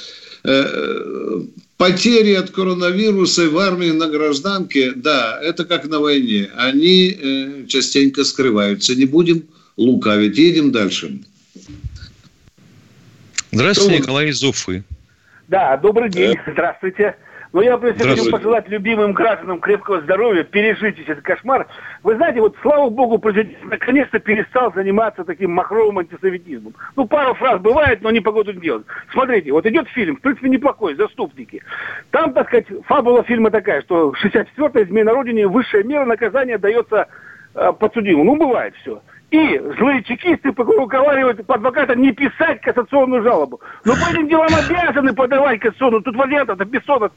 Э, 1.79 1.83
потери 1.83 2.35
от 2.35 2.51
коронавируса 2.51 3.49
в 3.49 3.59
армии 3.59 3.91
на 3.91 4.09
гражданке, 4.09 4.93
да, 4.93 5.39
это 5.43 5.65
как 5.65 5.85
на 5.87 6.01
войне. 6.01 6.49
Они 6.57 7.11
э, 7.11 7.67
частенько 7.67 8.25
скрываются. 8.25 8.95
Не 8.95 9.07
будем 9.07 9.45
лукавить. 9.77 10.39
Едем 10.39 10.73
дальше. 10.73 11.21
Здравствуйте, 13.53 13.99
Николай 13.99 14.29
из 14.29 14.43
Уфы. 14.43 14.85
Да, 15.49 15.77
добрый 15.77 16.11
день. 16.11 16.37
Здравствуйте. 16.47 17.17
Но 17.57 17.63
я 17.63 17.79
прежде 17.79 18.05
хочу 18.05 18.31
пожелать 18.31 18.69
любимым 18.69 19.15
гражданам 19.15 19.61
крепкого 19.61 20.03
здоровья, 20.03 20.45
пережить 20.45 20.99
этот 20.99 21.25
кошмар. 21.25 21.67
Вы 22.03 22.17
знаете, 22.17 22.43
вот 22.43 22.55
слава 22.61 22.91
богу, 22.91 23.19
президент 23.19 23.65
наконец-то 23.65 24.19
перестал 24.19 24.75
заниматься 24.75 25.25
таким 25.25 25.53
махровым 25.53 26.01
антисоветизмом. 26.01 26.75
Ну, 26.97 27.07
пару 27.07 27.33
фраз 27.33 27.59
бывает, 27.63 28.03
но 28.03 28.11
не 28.11 28.21
погоду 28.21 28.53
делать. 28.53 28.85
Смотрите, 29.11 29.53
вот 29.53 29.65
идет 29.65 29.89
фильм, 29.89 30.17
в 30.17 30.21
принципе, 30.21 30.51
неплохой, 30.51 30.97
«Заступники». 30.97 31.63
Там, 32.11 32.35
так 32.35 32.49
сказать, 32.49 32.67
фабула 32.85 33.23
фильма 33.23 33.51
такая, 33.51 33.81
что 33.81 34.13
64-я 34.23 34.83
измена 34.83 35.15
Родине 35.15 35.49
высшая 35.49 35.83
мера 35.83 36.05
наказания 36.05 36.59
дается 36.59 37.09
э, 37.55 37.73
подсудимому. 37.73 38.35
Ну, 38.35 38.37
бывает 38.37 38.75
все 38.83 39.01
и 39.31 39.61
злые 39.79 40.05
чекисты 40.05 40.51
уговаривают 40.51 41.41
адвоката 41.49 41.97
не 41.97 42.13
писать 42.13 42.61
кассационную 42.61 43.23
жалобу. 43.23 43.61
Но 43.85 43.95
по 43.95 44.11
этим 44.11 44.29
делам 44.29 44.49
обязаны 44.55 45.13
подавать 45.15 45.61
кассационную. 45.61 46.03
Тут 46.03 46.15
вариантов, 46.17 46.59
Бессонов, 46.69 47.11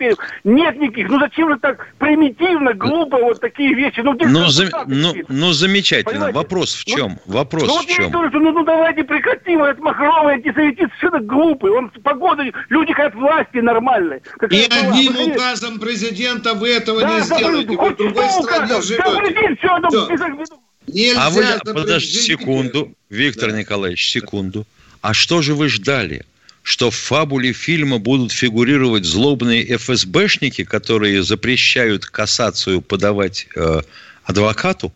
нет 0.44 0.80
никаких. 0.80 1.08
Ну 1.10 1.20
зачем 1.20 1.52
же 1.52 1.60
так 1.60 1.94
примитивно, 2.00 2.74
глупо 2.74 3.18
вот 3.18 3.40
такие 3.40 3.76
вещи? 3.76 4.00
Ну, 4.00 4.16
ну, 4.20 4.48
за, 4.48 4.70
ну, 4.88 5.14
ну 5.28 5.52
замечательно. 5.52 6.12
Понимаете? 6.12 6.38
Вопрос 6.38 6.74
в 6.74 6.86
чем? 6.86 7.20
Ну, 7.28 7.34
Вопрос 7.34 7.68
ну, 7.68 7.82
в 7.82 7.86
чем? 7.86 8.10
Говорю, 8.10 8.30
что, 8.30 8.40
ну, 8.40 8.52
ну 8.54 8.64
давайте 8.64 9.04
прекратим. 9.04 9.64
Этот 9.64 9.84
махровый 9.84 10.36
антисоветист 10.36 10.90
совершенно 11.00 11.20
глупый. 11.26 11.72
Он 11.72 11.92
погода, 12.04 12.44
люди 12.70 12.94
хотят 12.94 13.14
власти 13.14 13.58
нормальной. 13.58 14.22
И 14.50 14.68
одним 14.72 15.14
была. 15.14 15.36
указом 15.36 15.80
президента 15.80 16.56
вы 16.56 16.70
этого 16.70 17.02
да, 17.02 17.16
не 17.16 17.22
сделаете. 17.22 17.78
Вы 17.78 17.90
в 17.92 17.98
другой 17.98 18.30
стране 18.30 18.82
живете. 18.82 19.56
Все, 19.60 20.08
все. 20.18 20.69
А 21.16 21.30
вы, 21.30 21.46
подождите 21.66 22.22
секунду, 22.22 22.94
Виктор 23.10 23.52
да. 23.52 23.60
Николаевич, 23.60 24.10
секунду. 24.10 24.66
А 25.02 25.14
что 25.14 25.42
же 25.42 25.56
вы 25.56 25.70
ждали? 25.70 26.26
Что 26.62 26.92
в 26.92 26.96
фабуле 26.96 27.54
фильма 27.54 28.00
будут 28.00 28.32
фигурировать 28.32 29.06
злобные 29.06 29.66
ФСБшники, 29.78 30.64
которые 30.64 31.24
запрещают 31.24 32.06
кассацию 32.06 32.82
подавать 32.82 33.48
э, 33.56 33.82
адвокату? 34.24 34.94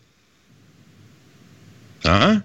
А? 2.04 2.42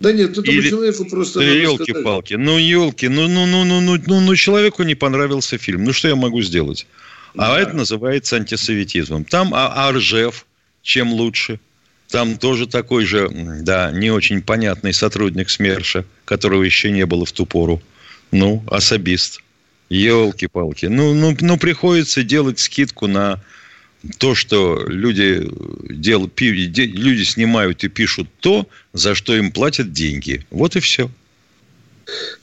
Да 0.00 0.12
нет, 0.12 0.30
этому 0.32 0.46
Или... 0.46 0.70
человеку 0.70 1.04
просто... 1.06 1.40
Да 1.40 1.46
елки-палки, 1.46 2.34
ну 2.34 2.58
елки, 2.58 3.08
ну, 3.08 3.28
ну, 3.28 3.46
ну, 3.46 3.64
ну, 3.64 3.80
ну, 3.80 3.98
ну, 4.06 4.20
ну, 4.20 4.36
человеку 4.36 4.82
не 4.82 4.94
понравился 4.94 5.58
фильм. 5.58 5.84
Ну, 5.84 5.92
что 5.92 6.08
я 6.08 6.16
могу 6.16 6.42
сделать? 6.42 6.86
А 7.36 7.54
да. 7.54 7.60
это 7.60 7.72
называется 7.74 8.36
антисоветизмом. 8.36 9.24
Там 9.24 9.52
а, 9.52 9.88
Аржев 9.88 10.46
чем 10.84 11.12
лучше. 11.12 11.58
Там 12.10 12.36
тоже 12.36 12.66
такой 12.66 13.04
же, 13.04 13.28
да, 13.62 13.90
не 13.90 14.10
очень 14.10 14.42
понятный 14.42 14.92
сотрудник 14.92 15.50
СМЕРШа, 15.50 16.04
которого 16.24 16.62
еще 16.62 16.90
не 16.90 17.06
было 17.06 17.24
в 17.24 17.32
ту 17.32 17.46
пору. 17.46 17.82
Ну, 18.30 18.62
особист. 18.68 19.40
Елки-палки. 19.88 20.86
Ну, 20.86 21.14
ну, 21.14 21.36
ну, 21.40 21.56
приходится 21.56 22.22
делать 22.22 22.58
скидку 22.58 23.06
на 23.06 23.42
то, 24.18 24.34
что 24.34 24.82
люди, 24.86 25.48
дел, 25.90 26.30
люди 26.36 27.22
снимают 27.22 27.84
и 27.84 27.88
пишут 27.88 28.28
то, 28.40 28.68
за 28.92 29.14
что 29.14 29.36
им 29.36 29.50
платят 29.50 29.92
деньги. 29.92 30.44
Вот 30.50 30.76
и 30.76 30.80
все. 30.80 31.10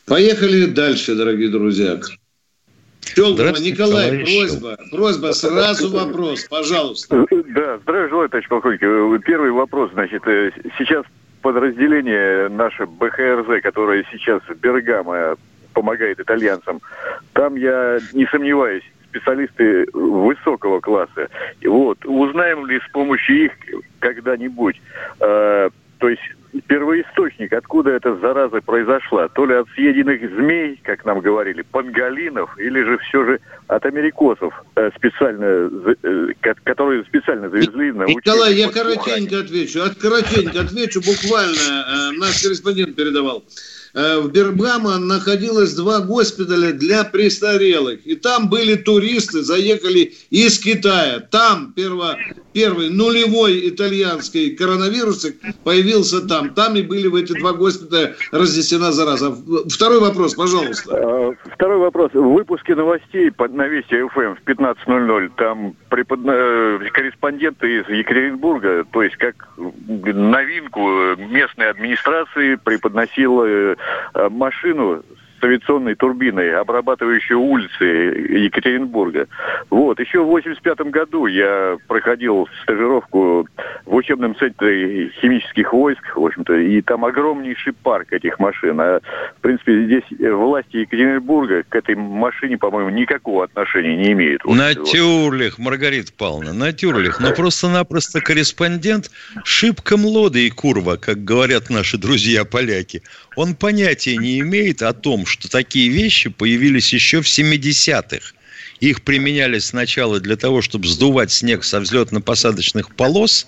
Поехали 0.05 0.65
дальше, 0.65 1.15
дорогие 1.15 1.49
друзья. 1.49 1.99
Щелкова, 3.05 3.59
Николай, 3.59 4.19
просьба, 4.19 4.77
просьба, 4.91 5.31
сразу 5.33 5.89
вопрос, 5.91 6.45
пожалуйста. 6.45 7.25
Да, 7.29 7.77
здравия 7.79 8.09
желаю, 8.09 8.29
товарищ 8.29 8.47
полковник. 8.47 8.79
Первый 9.25 9.51
вопрос, 9.51 9.91
значит, 9.93 10.25
э, 10.27 10.51
сейчас 10.77 11.05
подразделение 11.41 12.49
наше 12.49 12.85
БХРЗ, 12.85 13.61
которое 13.63 14.05
сейчас 14.11 14.41
в 14.47 14.55
Бергамо 14.55 15.35
помогает 15.73 16.19
итальянцам, 16.19 16.81
там 17.33 17.55
я 17.55 17.99
не 18.13 18.25
сомневаюсь, 18.27 18.83
специалисты 19.09 19.87
высокого 19.93 20.79
класса. 20.79 21.27
Вот, 21.63 22.05
узнаем 22.05 22.65
ли 22.65 22.79
с 22.79 22.91
помощью 22.91 23.45
их 23.45 23.51
когда-нибудь, 23.99 24.81
э, 25.19 25.69
то 26.01 26.09
есть 26.09 26.21
первоисточник, 26.67 27.53
откуда 27.53 27.91
эта 27.91 28.15
зараза 28.17 28.59
произошла, 28.59 29.27
то 29.29 29.45
ли 29.45 29.53
от 29.53 29.69
съеденных 29.75 30.19
змей, 30.35 30.79
как 30.83 31.05
нам 31.05 31.21
говорили, 31.21 31.61
панголинов, 31.61 32.57
или 32.57 32.83
же 32.83 32.97
все 32.97 33.23
же 33.23 33.39
от 33.67 33.85
америкосов, 33.85 34.51
э, 34.75 34.89
специально, 34.97 35.69
э, 36.03 36.33
которые 36.63 37.05
специально 37.05 37.49
завезли 37.49 37.91
на 37.91 38.05
Николай, 38.05 38.55
я 38.55 38.69
коротенько 38.69 39.39
отвечу, 39.41 39.83
от 39.83 39.95
коротенько 39.95 40.61
отвечу, 40.61 41.01
буквально 41.01 41.53
э, 41.53 42.11
наш 42.17 42.41
корреспондент 42.41 42.95
передавал. 42.95 43.43
Э, 43.93 44.19
в 44.19 44.31
Бергамо 44.31 44.97
находилось 44.97 45.73
два 45.73 45.99
госпиталя 45.99 46.71
для 46.71 47.03
престарелых. 47.03 48.05
И 48.05 48.15
там 48.15 48.49
были 48.49 48.75
туристы, 48.75 49.41
заехали 49.43 50.13
из 50.29 50.59
Китая. 50.59 51.19
Там 51.19 51.73
перво, 51.73 52.17
первый 52.53 52.89
нулевой 52.89 53.69
итальянский 53.69 54.55
коронавирус 54.55 55.27
появился 55.63 56.25
там. 56.27 56.53
Там 56.53 56.75
и 56.75 56.81
были 56.81 57.07
в 57.07 57.15
эти 57.15 57.33
два 57.33 57.53
госпиталя 57.53 58.15
разнесена 58.31 58.91
зараза. 58.91 59.35
Второй 59.69 59.99
вопрос, 59.99 60.35
пожалуйста. 60.35 60.95
Э, 60.95 61.33
второй 61.53 61.79
вопрос. 61.79 62.11
В 62.13 62.33
выпуске 62.33 62.75
новостей 62.75 63.31
на 63.37 63.67
Вести 63.67 64.01
ФМ 64.07 64.35
в 64.35 64.43
15.00 64.45 65.31
там 65.35 65.75
препод... 65.89 66.19
Э, 66.25 66.79
корреспонденты 66.93 67.79
из 67.79 67.89
Екатеринбурга, 67.89 68.85
то 68.91 69.03
есть 69.03 69.17
как 69.17 69.35
новинку 69.57 70.79
местной 71.17 71.69
администрации 71.69 72.55
преподносила 72.55 73.75
машину 74.29 75.03
с 75.03 75.30
авиационной 75.43 75.95
турбиной, 75.95 76.55
обрабатывающей 76.55 77.35
улицы 77.35 77.83
Екатеринбурга. 77.83 79.27
Вот. 79.69 79.99
Еще 79.99 80.23
в 80.23 80.27
85 80.27 80.81
году 80.91 81.25
я 81.25 81.77
проходил 81.87 82.47
стажировку 82.63 83.47
в 83.85 83.95
учебном 83.95 84.35
центре 84.35 85.09
химических 85.21 85.73
войск, 85.73 86.15
в 86.15 86.25
общем-то, 86.25 86.55
и 86.55 86.81
там 86.81 87.05
огромнейший 87.05 87.73
парк 87.73 88.13
этих 88.13 88.39
машин. 88.39 88.79
А, 88.79 88.99
в 89.37 89.41
принципе, 89.41 89.85
здесь 89.85 90.03
власти 90.19 90.77
Екатеринбурга 90.77 91.63
к 91.67 91.75
этой 91.75 91.95
машине, 91.95 92.57
по-моему, 92.57 92.89
никакого 92.89 93.45
отношения 93.45 93.95
не 93.95 94.11
имеют. 94.11 94.43
Натюрлих, 94.45 95.57
Маргарита 95.57 96.11
Павловна, 96.17 96.53
натюрлих. 96.53 97.19
Но 97.19 97.31
просто-напросто 97.33 98.21
корреспондент 98.21 99.11
шибком 99.43 100.05
лоды 100.05 100.47
и 100.47 100.49
курва, 100.49 100.97
как 100.97 101.23
говорят 101.23 101.69
наши 101.69 101.97
друзья-поляки. 101.97 103.03
Он 103.35 103.55
понятия 103.55 104.17
не 104.17 104.39
имеет 104.39 104.81
о 104.81 104.93
том, 104.93 105.25
что 105.31 105.49
такие 105.49 105.89
вещи 105.89 106.29
появились 106.29 106.93
еще 106.93 107.21
в 107.21 107.25
70-х. 107.25 108.33
Их 108.79 109.03
применяли 109.03 109.59
сначала 109.59 110.19
для 110.19 110.35
того, 110.35 110.61
чтобы 110.61 110.87
сдувать 110.87 111.31
снег 111.31 111.63
со 111.63 111.79
взлетно-посадочных 111.79 112.95
полос, 112.95 113.47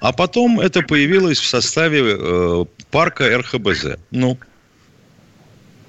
а 0.00 0.12
потом 0.12 0.60
это 0.60 0.82
появилось 0.82 1.38
в 1.38 1.46
составе 1.46 2.02
э, 2.02 2.64
парка 2.90 3.38
РХБЗ. 3.38 3.98
Ну, 4.10 4.38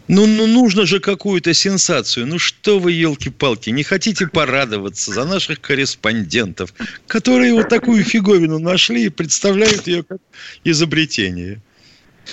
ну, 0.07 0.27
ну, 0.27 0.45
нужно 0.45 0.85
же 0.85 0.99
какую-то 0.99 1.53
сенсацию. 1.53 2.27
Ну, 2.27 2.37
что 2.37 2.79
вы, 2.79 2.91
елки-палки, 2.91 3.71
не 3.71 3.83
хотите 3.83 4.27
порадоваться 4.27 5.11
за 5.11 5.25
наших 5.25 5.61
корреспондентов, 5.61 6.73
которые 7.07 7.53
вот 7.53 7.69
такую 7.69 8.03
фиговину 8.03 8.59
нашли 8.59 9.05
и 9.05 9.09
представляют 9.09 9.87
ее 9.87 10.03
как 10.03 10.19
изобретение? 10.63 11.61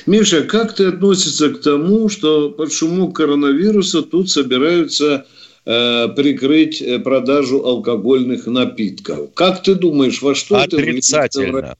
Миша, 0.07 0.43
как 0.43 0.75
ты 0.75 0.87
относишься 0.87 1.51
к 1.51 1.61
тому, 1.61 2.09
что 2.09 2.51
под 2.51 2.73
шумок 2.73 3.17
коронавируса 3.17 4.03
тут 4.03 4.31
собираются 4.31 5.27
э, 5.65 6.09
прикрыть 6.09 6.81
э, 6.81 6.99
продажу 6.99 7.65
алкогольных 7.65 8.47
напитков? 8.47 9.33
Как 9.35 9.63
ты 9.63 9.75
думаешь, 9.75 10.23
во 10.23 10.35
что 10.35 10.57
Отрицательно. 10.57 11.59
это 11.59 11.77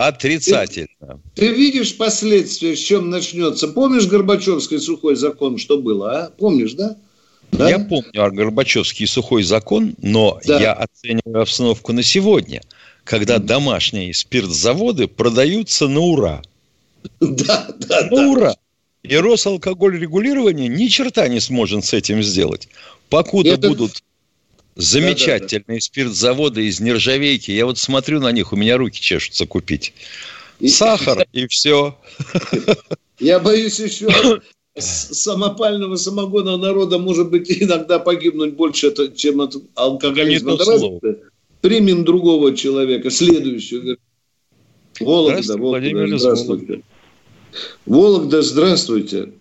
Отрицательно. 0.00 1.20
Ты, 1.34 1.48
ты 1.48 1.54
видишь 1.54 1.94
последствия, 1.94 2.74
с 2.74 2.78
чем 2.78 3.10
начнется? 3.10 3.68
Помнишь 3.68 4.06
Горбачевский 4.06 4.78
сухой 4.78 5.14
закон, 5.14 5.58
что 5.58 5.76
было, 5.76 6.12
а? 6.12 6.30
Помнишь, 6.30 6.72
да? 6.72 6.96
Да? 7.52 7.68
Я 7.68 7.78
помню 7.78 8.32
Горбачевский 8.32 9.06
сухой 9.06 9.42
закон, 9.42 9.94
но 10.00 10.40
да. 10.46 10.58
я 10.58 10.72
оцениваю 10.72 11.42
обстановку 11.42 11.92
на 11.92 12.02
сегодня, 12.02 12.62
когда 13.04 13.38
домашние 13.38 14.14
спиртзаводы 14.14 15.06
продаются 15.06 15.86
на 15.86 16.00
ура. 16.00 16.42
Да, 17.20 17.68
да, 17.78 18.08
ну, 18.10 18.16
да. 18.16 18.28
ура! 18.28 18.56
И 19.02 19.16
Росалкоголь 19.16 19.98
регулирования 19.98 20.68
ни 20.68 20.88
черта 20.88 21.28
не 21.28 21.40
сможет 21.40 21.84
с 21.84 21.94
этим 21.94 22.22
сделать. 22.22 22.68
Покуда 23.08 23.50
Это... 23.50 23.68
будут 23.68 24.02
замечательные 24.76 25.62
да, 25.62 25.66
да, 25.66 25.74
да. 25.74 25.80
спиртзаводы 25.80 26.66
из 26.66 26.80
нержавейки, 26.80 27.50
я 27.50 27.66
вот 27.66 27.78
смотрю 27.78 28.20
на 28.20 28.32
них, 28.32 28.52
у 28.52 28.56
меня 28.56 28.76
руки 28.76 29.00
чешутся 29.00 29.46
купить. 29.46 29.92
И... 30.58 30.68
Сахар 30.68 31.26
и 31.32 31.46
все. 31.46 31.96
Я 33.18 33.40
боюсь 33.40 33.78
еще 33.80 34.08
самопального 34.78 35.96
самогона 35.96 36.56
народа 36.56 36.98
может 36.98 37.30
быть 37.30 37.50
иногда 37.62 37.98
погибнуть 37.98 38.54
больше, 38.54 38.92
чем 39.14 39.40
от 39.40 39.56
алкоголизма. 39.74 40.58
Примем 41.60 42.04
другого 42.04 42.56
человека, 42.56 43.10
следующего. 43.10 43.96
Вологда, 44.98 45.56
Вологда, 45.58 46.18
здравствуйте. 46.18 46.82
Вологда, 47.86 48.42
здравствуйте. 48.42 49.32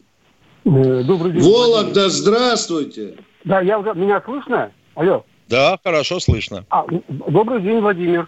Э, 0.66 1.04
добрый 1.04 1.34
день. 1.34 1.42
Вологда, 1.42 2.10
здравствуйте. 2.10 3.16
Да, 3.44 3.62
я 3.62 3.80
уже, 3.80 3.94
меня 3.94 4.22
слышно? 4.26 4.72
Алло. 4.96 5.26
Да, 5.48 5.80
хорошо 5.84 6.20
слышно. 6.20 6.66
А, 6.70 6.86
добрый 7.08 7.62
день, 7.62 7.80
Владимир. 7.80 8.28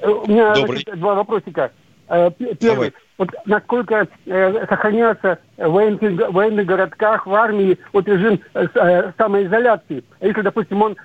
Э, 0.00 0.08
у 0.08 0.26
меня 0.26 0.54
добрый. 0.54 0.82
Значит, 0.82 1.00
два 1.00 1.14
вопросика. 1.14 1.72
Э, 2.08 2.30
первый. 2.30 2.54
Давай. 2.60 2.92
Вот 3.16 3.28
насколько 3.46 4.08
э, 4.26 4.66
сохраняется 4.66 5.38
в 5.56 5.68
военных, 5.68 6.32
военных 6.32 6.66
городках, 6.66 7.26
в 7.26 7.34
армии 7.34 7.78
вот 7.92 8.08
режим 8.08 8.40
э, 8.54 9.12
самоизоляции. 9.16 10.02
Если, 10.20 10.42
допустим, 10.42 10.82
он 10.82 10.96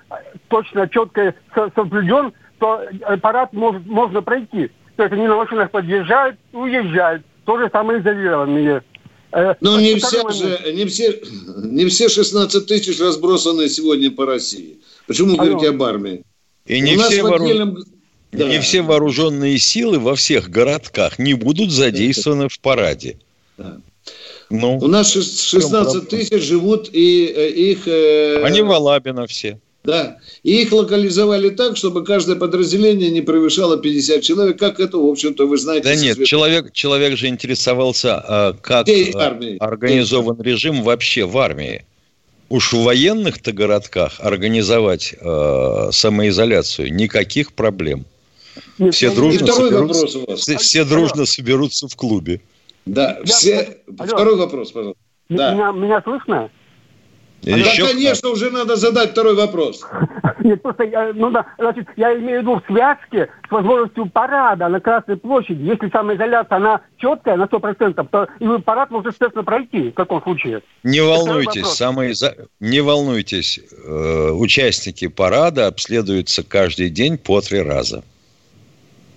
точно, 0.48 0.88
четко 0.88 1.34
соблюден, 1.76 2.32
то 2.58 2.82
парад 3.22 3.52
может, 3.52 3.86
можно 3.86 4.22
пройти. 4.22 4.70
То 4.96 5.04
есть 5.04 5.14
они 5.14 5.28
на 5.28 5.36
машинах 5.36 5.70
подъезжают 5.70 6.36
и 6.52 6.56
уезжают. 7.52 7.72
Тоже 7.72 8.02
самоизолированные. 8.02 8.82
Э, 9.32 9.54
ну, 9.60 9.78
не 9.78 9.96
все, 9.96 10.28
же, 10.30 10.72
не, 10.72 10.86
все, 10.86 11.20
не 11.62 11.86
все 11.86 12.08
16 12.08 12.66
тысяч 12.66 13.00
разбросаны 13.00 13.68
сегодня 13.68 14.10
по 14.10 14.26
России. 14.26 14.78
Почему 15.06 15.34
Алло. 15.34 15.44
говорите 15.44 15.68
об 15.70 15.82
армии? 15.82 16.22
И 16.66 16.80
не 16.80 16.96
все, 16.96 17.22
вооруж... 17.22 17.42
отдельном... 17.42 17.84
да. 18.32 18.48
не 18.48 18.60
все 18.60 18.82
вооруженные 18.82 19.58
силы 19.58 19.98
во 19.98 20.14
всех 20.14 20.50
городках 20.50 21.18
не 21.18 21.34
будут 21.34 21.70
задействованы 21.70 22.48
в 22.48 22.58
параде. 22.60 23.18
Да. 23.56 23.78
Ну, 24.50 24.78
У 24.78 24.88
нас 24.88 25.12
16 25.12 26.08
тысяч 26.08 26.42
живут, 26.42 26.90
и 26.92 27.26
э, 27.26 27.50
их... 27.50 27.86
Э, 27.86 28.42
Они 28.42 28.62
в 28.62 28.72
Алабино 28.72 29.26
все. 29.28 29.60
Да. 29.82 30.18
И 30.42 30.62
их 30.62 30.72
локализовали 30.72 31.48
так, 31.50 31.76
чтобы 31.76 32.04
каждое 32.04 32.36
подразделение 32.36 33.10
не 33.10 33.22
превышало 33.22 33.78
50 33.78 34.22
человек, 34.22 34.58
как 34.58 34.78
это, 34.78 34.98
в 34.98 35.06
общем-то, 35.06 35.46
вы 35.46 35.56
знаете. 35.56 35.84
Да 35.84 35.94
нет, 35.94 36.22
человек, 36.24 36.72
человек 36.72 37.16
же 37.16 37.28
интересовался, 37.28 38.16
а, 38.16 38.52
как 38.52 38.86
армии. 38.88 39.56
организован 39.58 40.36
Всей. 40.36 40.52
режим 40.52 40.82
вообще 40.82 41.24
в 41.24 41.38
армии. 41.38 41.84
Уж 42.50 42.72
в 42.72 42.82
военных-то 42.82 43.52
городках 43.52 44.14
организовать 44.18 45.14
э, 45.18 45.88
самоизоляцию 45.92 46.92
никаких 46.92 47.52
проблем. 47.52 48.04
Нет, 48.78 48.92
все 48.92 49.14
дружно, 49.14 49.46
соберутся, 49.46 50.36
все, 50.36 50.58
все 50.58 50.84
дружно 50.84 51.26
соберутся 51.26 51.86
в 51.86 51.94
клубе. 51.94 52.40
Да, 52.86 53.20
все... 53.24 53.78
Алло. 53.98 54.08
Второй 54.08 54.36
вопрос, 54.36 54.72
пожалуйста. 54.72 55.00
Да. 55.28 55.54
Меня, 55.54 55.70
меня 55.70 56.02
слышно? 56.02 56.50
Да, 57.42 57.56
Еще... 57.56 57.86
конечно, 57.86 58.28
уже 58.28 58.50
надо 58.50 58.76
задать 58.76 59.12
второй 59.12 59.34
вопрос. 59.34 59.86
Нет, 60.40 60.60
просто, 60.60 60.84
я, 60.84 61.12
ну 61.14 61.30
да, 61.30 61.46
значит, 61.58 61.88
я 61.96 62.12
имею 62.18 62.40
в 62.40 62.42
виду 62.42 62.60
в 62.60 62.66
связке 62.66 63.30
с 63.48 63.50
возможностью 63.50 64.06
парада 64.06 64.68
на 64.68 64.80
Красной 64.80 65.16
площади. 65.16 65.62
Если 65.62 65.88
самоизоляция, 65.90 66.56
она 66.56 66.82
четкая 66.98 67.36
на 67.36 67.44
100%, 67.44 68.08
то 68.10 68.28
и 68.38 68.62
парад 68.62 68.90
может, 68.90 69.12
естественно, 69.12 69.44
пройти 69.44 69.90
в 69.90 69.94
каком 69.94 70.22
случае. 70.22 70.62
Не 70.82 71.00
волнуйтесь, 71.00 71.66
самоизо... 71.66 72.34
не 72.60 72.80
волнуйтесь. 72.80 73.60
Э, 73.84 74.30
участники 74.32 75.08
парада 75.08 75.66
обследуются 75.66 76.42
каждый 76.42 76.90
день 76.90 77.16
по 77.16 77.40
три 77.40 77.62
раза. 77.62 78.04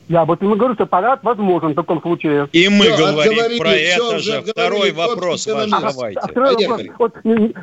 Я 0.09 0.25
вот 0.25 0.41
и 0.41 0.45
говорю, 0.45 0.73
что 0.73 0.85
парад 0.85 1.23
возможен 1.23 1.71
в 1.71 1.75
таком 1.75 2.01
случае. 2.01 2.47
И 2.51 2.67
мы 2.67 2.89
да, 2.89 2.97
говорим 2.97 3.57
про 3.57 3.71
это 3.71 4.19
же. 4.19 4.41
Второй 4.41 4.91
вопрос 4.91 5.47
ваш 5.47 5.69
а, 5.71 5.91
давайте. 5.91 6.19
А, 6.19 6.27
второй 6.27 6.67
вопрос. 6.67 6.81
Вот, 6.99 7.13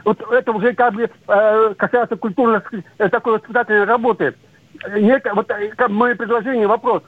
вот 0.05 0.33
это 0.33 0.53
уже 0.53 0.75
как 0.75 0.95
бы 0.95 1.11
э, 1.29 1.75
касается 1.77 2.17
культурной 2.17 2.61
э, 2.99 3.09
такой 3.09 3.35
воспитательной 3.35 3.85
работы. 3.85 4.35
Нет, 4.97 5.27
вот 5.35 5.51
э, 5.51 5.69
как 5.77 5.91
мое 5.91 6.15
предложение, 6.15 6.67
вопрос. 6.67 7.03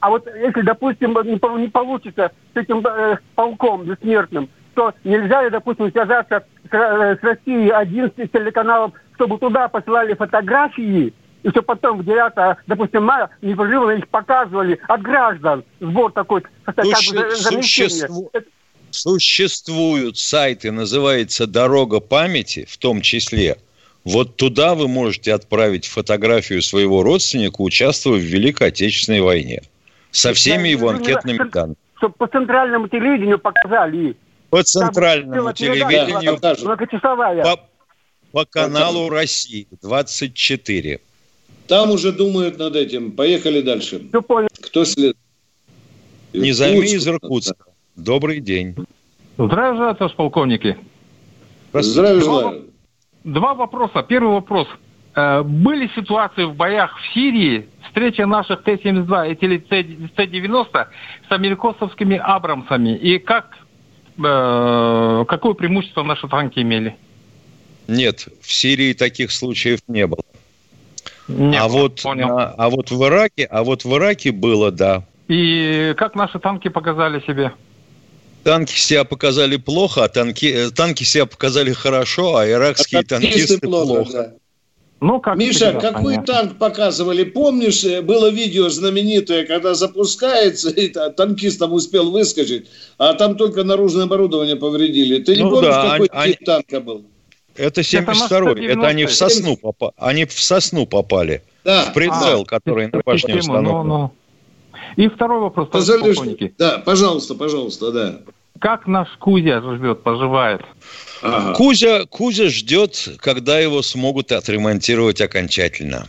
А 0.00 0.10
вот 0.10 0.26
если, 0.26 0.62
допустим, 0.62 1.16
не, 1.24 1.60
не 1.60 1.68
получится 1.68 2.32
с 2.54 2.56
этим 2.56 2.84
э, 2.86 3.18
полком 3.34 3.84
бессмертным, 3.84 4.48
то 4.74 4.94
нельзя 5.04 5.42
ли, 5.42 5.50
допустим, 5.50 5.90
связаться 5.90 6.44
с, 6.70 6.74
э, 6.74 7.16
с 7.20 7.22
Россией 7.22 7.70
один 7.70 8.10
с 8.10 8.28
телеканалом, 8.30 8.94
чтобы 9.16 9.38
туда 9.38 9.68
посылали 9.68 10.14
фотографии, 10.14 11.12
и 11.42 11.50
что 11.50 11.62
потом 11.62 11.98
в 11.98 12.04
9, 12.04 12.58
допустим, 12.66 13.04
мая 13.04 13.30
непрерывно 13.42 13.92
их 13.92 14.08
показывали 14.08 14.78
от 14.88 15.02
граждан. 15.02 15.64
Сбор 15.80 16.12
такой, 16.12 16.42
бы, 16.66 16.94
существу... 17.36 18.30
Существуют 18.90 20.16
сайты, 20.16 20.72
называется 20.72 21.46
«Дорога 21.46 22.00
памяти», 22.00 22.66
в 22.68 22.78
том 22.78 23.02
числе. 23.02 23.58
Вот 24.04 24.36
туда 24.36 24.74
вы 24.74 24.88
можете 24.88 25.34
отправить 25.34 25.86
фотографию 25.86 26.62
своего 26.62 27.02
родственника, 27.02 27.60
участвуя 27.60 28.18
в 28.18 28.22
Великой 28.22 28.68
Отечественной 28.68 29.20
войне. 29.20 29.62
Со 30.10 30.32
всеми 30.32 30.68
его 30.68 30.88
анкетными 30.88 31.50
данными. 31.50 31.76
Чтобы 31.98 32.14
по 32.14 32.26
центральному 32.28 32.88
телевидению 32.88 33.38
показали. 33.38 34.16
По 34.48 34.62
центральному 34.62 35.52
телевидению. 35.52 36.38
По, 36.40 37.60
по 38.32 38.44
каналу 38.46 39.10
России 39.10 39.68
24. 39.82 41.00
Там 41.68 41.90
уже 41.90 42.12
думают 42.12 42.58
над 42.58 42.74
этим. 42.76 43.12
Поехали 43.12 43.60
дальше. 43.60 44.02
Кто 44.62 44.84
след? 44.84 45.16
Низами 46.32 46.86
из 46.86 47.06
Иркутска. 47.06 47.64
Добрый 47.94 48.40
день. 48.40 48.74
Здравия 49.36 49.76
желаю, 49.76 49.94
товарищ 49.94 50.16
полковники. 50.16 50.76
Здравия 51.72 52.20
желаю. 52.20 52.64
Два 53.24 53.54
вопроса. 53.54 54.02
Первый 54.02 54.32
вопрос. 54.32 54.66
Э, 55.14 55.42
были 55.42 55.90
ситуации 55.94 56.44
в 56.44 56.54
боях 56.54 56.96
в 56.98 57.14
Сирии, 57.14 57.68
встреча 57.88 58.26
наших 58.26 58.62
Т-72 58.62 59.32
и 59.32 59.58
Т-90 59.58 60.86
с 61.28 61.32
америкосовскими 61.32 62.16
Абрамсами. 62.16 62.96
И 62.96 63.18
как, 63.18 63.56
э, 64.18 65.24
какое 65.28 65.54
преимущество 65.54 66.02
наши 66.02 66.28
танки 66.28 66.60
имели? 66.60 66.96
Нет, 67.88 68.28
в 68.40 68.52
Сирии 68.52 68.92
таких 68.92 69.32
случаев 69.32 69.80
не 69.86 70.06
было. 70.06 70.22
Не 71.28 71.58
а, 71.58 71.68
вот, 71.68 72.02
понял. 72.02 72.38
А, 72.38 72.54
а 72.56 72.70
вот 72.70 72.90
в 72.90 73.04
Ираке, 73.04 73.44
а 73.44 73.62
вот 73.62 73.84
в 73.84 73.94
Ираке 73.94 74.32
было, 74.32 74.70
да. 74.70 75.04
И 75.28 75.94
как 75.98 76.14
наши 76.14 76.38
танки 76.38 76.68
показали 76.68 77.20
себе? 77.26 77.52
Танки 78.44 78.78
себя 78.78 79.04
показали 79.04 79.56
плохо, 79.56 80.04
а 80.04 80.08
танки, 80.08 80.46
э, 80.46 80.70
танки 80.70 81.04
себя 81.04 81.26
показали 81.26 81.72
хорошо, 81.72 82.36
а 82.36 82.48
иракские 82.48 83.02
а 83.02 83.04
танкисты, 83.04 83.58
плохо. 83.58 83.86
плохо. 83.86 84.12
Да. 84.12 84.32
Ну, 85.00 85.20
как 85.20 85.36
Миша, 85.36 85.74
какой 85.74 86.14
понятно. 86.14 86.34
танк 86.34 86.58
показывали? 86.58 87.22
Помнишь, 87.24 87.84
э, 87.84 88.00
было 88.00 88.30
видео 88.30 88.68
знаменитое, 88.68 89.44
когда 89.44 89.74
запускается, 89.74 90.70
и 90.80 90.88
танкист 90.88 91.58
там 91.58 91.72
успел 91.72 92.10
выскочить, 92.10 92.68
а 92.96 93.12
там 93.14 93.36
только 93.36 93.64
наружное 93.64 94.04
оборудование 94.04 94.56
повредили. 94.56 95.22
Ты 95.22 95.36
не 95.36 95.42
ну, 95.42 95.50
помнишь, 95.50 95.70
да, 95.70 95.90
какой 95.90 96.08
они, 96.12 96.32
тип 96.32 96.44
танка 96.44 96.80
был? 96.80 97.04
Это 97.58 97.80
72-й. 97.80 98.66
Это, 98.66 98.86
они 98.86 99.04
в 99.04 99.12
сосну 99.12 99.56
попали. 99.56 99.92
Они 99.98 100.24
в 100.24 100.32
сосну 100.32 100.86
попали. 100.86 101.42
Да. 101.64 101.84
В 101.84 101.92
прицел, 101.92 102.42
а, 102.42 102.44
который 102.44 102.88
на 102.90 103.00
башне 103.04 103.34
ну, 103.34 103.40
установлен. 103.40 103.88
Ну, 103.88 103.98
ну. 103.98 104.12
И 104.96 105.08
второй 105.08 105.40
вопрос. 105.40 105.68
Позволишь? 105.68 106.18
Да, 106.56 106.78
пожалуйста, 106.78 107.34
пожалуйста, 107.34 107.92
да. 107.92 108.20
Как 108.60 108.86
наш 108.86 109.08
Кузя 109.18 109.60
живет, 109.60 110.02
поживает? 110.02 110.62
Ага. 111.22 111.54
Кузя, 111.54 112.06
Кузя 112.06 112.48
ждет, 112.48 113.08
когда 113.18 113.60
его 113.60 113.82
смогут 113.82 114.32
отремонтировать 114.32 115.20
окончательно. 115.20 116.08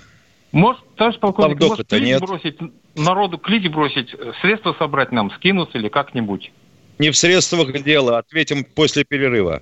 Может, 0.52 0.82
товарищ 0.96 1.20
полковник, 1.20 1.60
может 1.60 1.88
клич 1.88 2.02
нет. 2.02 2.22
бросить, 2.22 2.58
народу 2.96 3.38
клич 3.38 3.70
бросить, 3.72 4.16
средства 4.42 4.76
собрать 4.80 5.12
нам, 5.12 5.30
скинуть 5.32 5.70
или 5.74 5.90
как-нибудь? 5.90 6.52
Не 6.98 7.12
в 7.12 7.18
средствах 7.18 7.72
дело, 7.84 8.18
ответим 8.18 8.64
после 8.64 9.04
перерыва. 9.04 9.62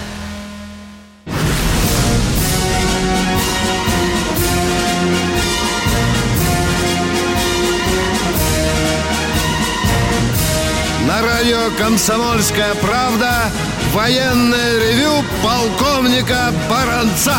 Радио 11.51 11.77
«Комсомольская 11.77 12.73
правда» 12.75 13.51
Военное 13.93 14.79
ревю 14.79 15.11
полковника 15.43 16.53
Баранца. 16.69 17.35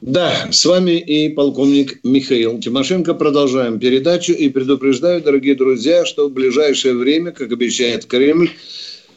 Да, 0.00 0.48
с 0.50 0.64
вами 0.64 0.98
и 0.98 1.28
полковник 1.28 2.00
Михаил 2.02 2.58
Тимошенко. 2.58 3.14
Продолжаем 3.14 3.78
передачу 3.78 4.32
и 4.32 4.48
предупреждаю, 4.48 5.22
дорогие 5.22 5.54
друзья, 5.54 6.04
что 6.04 6.28
в 6.28 6.32
ближайшее 6.32 6.94
время, 6.94 7.30
как 7.30 7.52
обещает 7.52 8.06
Кремль, 8.06 8.50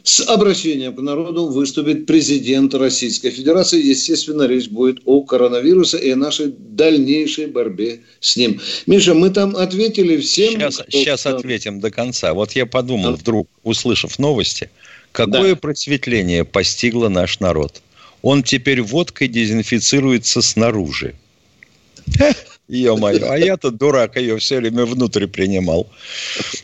с 0.03 0.21
обращением 0.21 0.95
к 0.95 0.99
народу 0.99 1.47
выступит 1.47 2.05
президент 2.05 2.73
Российской 2.73 3.29
Федерации. 3.29 3.81
Естественно, 3.81 4.43
речь 4.47 4.69
будет 4.69 4.99
о 5.05 5.21
коронавирусе 5.21 5.99
и 5.99 6.11
о 6.11 6.15
нашей 6.15 6.53
дальнейшей 6.57 7.47
борьбе 7.47 8.01
с 8.19 8.35
ним. 8.35 8.59
Миша, 8.87 9.13
мы 9.13 9.29
там 9.29 9.55
ответили 9.55 10.17
всем. 10.17 10.53
Сейчас, 10.53 10.77
кто... 10.77 10.91
сейчас 10.91 11.25
ответим 11.25 11.79
до 11.79 11.91
конца. 11.91 12.33
Вот 12.33 12.53
я 12.53 12.65
подумал, 12.65 13.13
вдруг, 13.13 13.47
услышав 13.63 14.17
новости, 14.17 14.69
какое 15.11 15.53
да. 15.53 15.55
просветление 15.55 16.45
постигло 16.45 17.09
наш 17.09 17.39
народ. 17.39 17.81
Он 18.21 18.43
теперь 18.43 18.81
водкой 18.81 19.27
дезинфицируется 19.27 20.41
снаружи. 20.41 21.15
Ё-моё, 22.71 23.29
а 23.29 23.37
я-то 23.37 23.69
дурак, 23.69 24.15
ее 24.15 24.37
все 24.37 24.57
время 24.57 24.85
внутрь 24.85 25.27
принимал. 25.27 25.87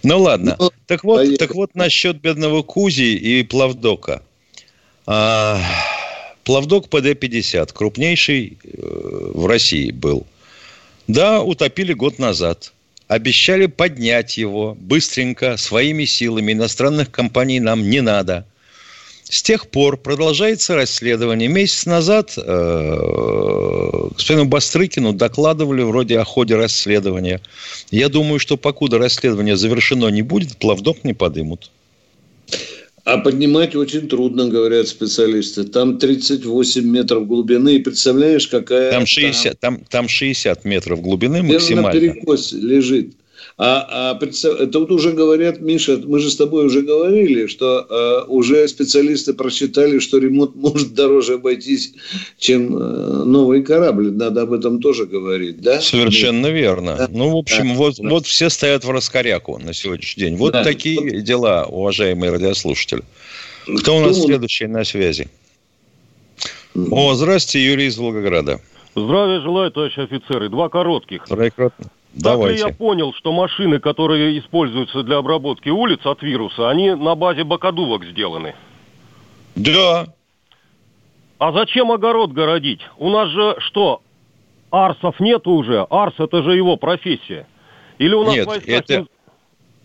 Ну 0.04 0.22
ладно. 0.22 0.56
Ну, 0.58 0.72
так 0.86 1.04
вот, 1.04 1.38
так 1.38 1.54
вот 1.54 1.76
насчет 1.76 2.22
бедного 2.22 2.63
Кузи 2.63 3.15
и 3.15 3.43
Плавдока. 3.43 4.22
А, 5.06 5.62
Плавдок 6.46 6.88
ПД-50, 6.88 7.74
крупнейший 7.74 8.58
э, 8.63 9.32
в 9.34 9.48
России 9.48 9.91
был. 9.91 10.26
Да, 11.08 11.41
утопили 11.43 11.91
год 11.91 12.20
назад. 12.20 12.72
Обещали 13.10 13.65
поднять 13.65 14.38
его 14.38 14.76
быстренько, 14.80 15.58
своими 15.58 16.06
силами. 16.06 16.54
Иностранных 16.54 17.12
компаний 17.12 17.60
нам 17.60 17.89
не 17.89 18.02
надо. 18.02 18.46
С 19.30 19.44
тех 19.44 19.68
пор 19.68 19.98
продолжается 19.98 20.76
расследование. 20.76 21.50
Месяц 21.50 21.86
назад 21.86 22.34
э, 22.38 24.10
господину 24.16 24.46
Бастрыкину 24.46 25.12
докладывали 25.12 25.84
вроде 25.84 26.18
о 26.20 26.24
ходе 26.24 26.56
расследования. 26.56 27.42
Я 27.92 28.08
думаю, 28.08 28.40
что 28.40 28.56
покуда 28.56 28.98
расследование 28.98 29.58
завершено 29.58 30.08
не 30.08 30.22
будет, 30.22 30.56
плавдок 30.58 31.04
не 31.04 31.13
подымут. 31.13 31.72
А 33.04 33.18
поднимать 33.18 33.76
очень 33.76 34.08
трудно, 34.08 34.48
говорят 34.48 34.88
специалисты. 34.88 35.66
Там 35.66 35.98
38 35.98 36.86
метров 36.86 37.28
глубины. 37.28 37.76
И 37.76 37.80
представляешь, 37.80 38.48
какая... 38.48 38.92
Там 38.92 39.06
60, 39.06 39.60
там, 39.60 39.80
там 39.90 40.08
60 40.08 40.63
метров 40.63 41.02
глубины 41.02 41.44
максимально. 41.44 41.88
На 41.88 41.92
перекосе 41.92 42.58
лежит. 42.58 43.13
А, 43.60 44.13
а 44.13 44.20
вот 44.20 44.91
уже 44.91 45.13
говорят, 45.13 45.62
Миша, 45.62 46.00
мы 46.06 46.20
же 46.20 46.30
с 46.30 46.36
тобой 46.36 46.67
уже 46.67 46.84
говорили, 46.84 47.48
что 47.48 47.88
э, 47.89 48.26
уже 48.28 48.67
специалисты 48.67 49.34
просчитали, 49.34 49.98
что 49.98 50.20
ремонт 50.20 50.56
может 50.56 50.93
дороже 50.93 51.36
обойтись, 51.36 51.93
чем 52.38 52.78
э, 52.78 53.24
новый 53.26 53.63
корабль. 53.63 54.12
Надо 54.12 54.43
об 54.43 54.54
этом 54.54 54.80
тоже 54.80 55.08
говорить, 55.08 55.60
да? 55.60 55.82
Совершенно 55.82 56.48
верно. 56.48 56.98
Да. 56.98 57.08
Ну, 57.12 57.32
в 57.32 57.38
общем, 57.38 57.70
да. 57.70 57.74
вот, 57.74 57.96
да. 57.98 58.08
вот 58.08 58.28
все 58.28 58.52
стоят 58.52 58.86
в 58.86 58.91
раскоряку 58.91 59.58
на 59.58 59.74
сегодняшний 59.74 60.26
день. 60.26 60.36
Вот 60.38 60.54
да. 60.54 60.63
такие 60.63 61.00
вот. 61.00 61.24
дела, 61.24 61.65
уважаемые 61.65 62.32
радиослушатели. 62.32 63.02
Кто, 63.63 63.78
Кто 63.78 63.98
у 63.98 64.02
нас 64.02 64.22
следующий 64.22 64.67
на 64.67 64.84
связи? 64.84 65.30
О, 66.76 67.15
здрасте, 67.15 67.60
Юрий 67.60 67.88
из 67.88 67.98
Волгограда. 67.98 68.62
Здравия 68.96 69.41
желаю, 69.41 69.72
товарищи 69.72 70.00
офицеры. 70.00 70.50
Два 70.50 70.70
коротких. 70.70 71.26
Троекратно. 71.26 71.88
Давайте. 72.17 72.58
Так 72.58 72.67
ли 72.67 72.71
я 72.71 72.77
понял, 72.77 73.13
что 73.13 73.32
машины, 73.32 73.80
которые 73.80 74.39
используются 74.39 75.03
для 75.03 75.17
обработки 75.17 75.69
улиц 75.69 75.99
от 76.03 76.21
вируса, 76.23 76.69
они 76.69 76.91
на 76.95 77.15
базе 77.15 77.43
бокодувок 77.43 78.06
сделаны? 78.06 78.56
Да. 79.56 80.08
А 81.38 81.51
зачем 81.51 81.91
огород 81.91 82.32
городить? 82.32 82.82
У 82.97 83.10
нас 83.10 83.30
же 83.30 83.56
что, 83.60 84.01
арсов 84.71 85.19
нет 85.19 85.45
уже? 85.45 85.86
Арс 85.89 86.15
это 86.17 86.41
же 86.41 86.56
его 86.56 86.77
профессия. 86.77 87.45
Или 87.99 88.13
у 88.13 88.23
нас 88.23 88.36
нет, 88.36 88.47
это... 88.65 89.06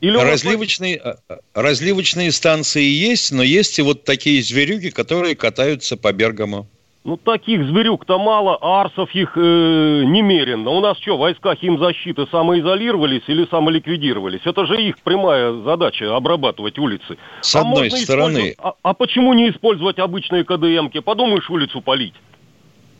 Или 0.00 0.16
разливочные. 0.16 0.96
А, 0.98 1.16
а, 1.28 1.38
разливочные 1.54 2.32
станции 2.32 2.82
есть, 2.82 3.30
но 3.30 3.42
есть 3.42 3.78
и 3.78 3.82
вот 3.82 4.02
такие 4.02 4.42
зверюги, 4.42 4.88
которые 4.88 5.36
катаются 5.36 5.96
по 5.96 6.12
Бергаму. 6.12 6.66
Ну, 7.04 7.16
таких 7.16 7.64
зверюк-то 7.66 8.16
мало, 8.18 8.56
а 8.60 8.82
арсов 8.82 9.12
их 9.12 9.32
э, 9.36 9.40
немерено. 9.40 10.70
У 10.70 10.80
нас 10.80 10.96
что, 10.98 11.18
войска 11.18 11.56
химзащиты 11.56 12.28
самоизолировались 12.30 13.24
или 13.26 13.44
самоликвидировались? 13.50 14.42
Это 14.44 14.66
же 14.66 14.80
их 14.80 15.00
прямая 15.00 15.52
задача– 15.62 16.14
обрабатывать 16.16 16.78
улицы. 16.78 17.18
С 17.40 17.56
а 17.56 17.62
одной 17.62 17.90
стороны... 17.90 18.54
А, 18.58 18.74
а 18.82 18.94
почему 18.94 19.32
не 19.32 19.50
использовать 19.50 19.98
обычные 19.98 20.44
КДМки? 20.44 21.00
Подумаешь, 21.00 21.50
улицу 21.50 21.80
полить. 21.80 22.14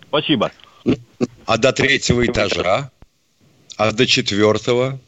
Спасибо. 0.09 0.51
А 1.47 1.57
до 1.59 1.73
третьего 1.73 2.27
этажа? 2.27 2.91
А 3.77 3.93
до 3.93 4.05
четвертого? 4.09 4.99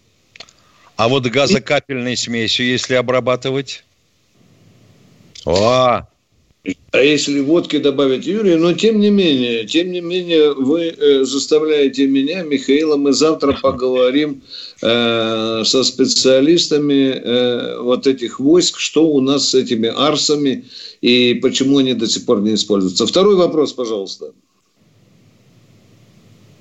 А 0.96 1.08
вот 1.08 1.26
газокапельной 1.26 2.16
смесью, 2.16 2.66
если 2.66 2.94
обрабатывать? 2.94 3.84
О, 5.44 6.06
а 6.92 6.98
если 6.98 7.40
водки 7.40 7.78
добавить, 7.78 8.24
Юрий, 8.24 8.56
но 8.56 8.72
тем 8.72 8.98
не 8.98 9.10
менее, 9.10 9.64
тем 9.64 9.92
не 9.92 10.00
менее, 10.00 10.54
вы 10.54 10.94
э, 10.96 11.24
заставляете 11.24 12.06
меня, 12.06 12.42
Михаила, 12.42 12.96
мы 12.96 13.12
завтра 13.12 13.52
поговорим 13.52 14.42
э, 14.80 15.62
со 15.64 15.84
специалистами 15.84 17.10
э, 17.10 17.80
вот 17.80 18.06
этих 18.06 18.40
войск, 18.40 18.78
что 18.78 19.06
у 19.08 19.20
нас 19.20 19.50
с 19.50 19.54
этими 19.54 19.92
арсами 19.94 20.64
и 21.02 21.34
почему 21.34 21.78
они 21.78 21.92
до 21.92 22.06
сих 22.06 22.24
пор 22.24 22.40
не 22.40 22.54
используются. 22.54 23.06
Второй 23.06 23.36
вопрос, 23.36 23.72
пожалуйста. 23.74 24.32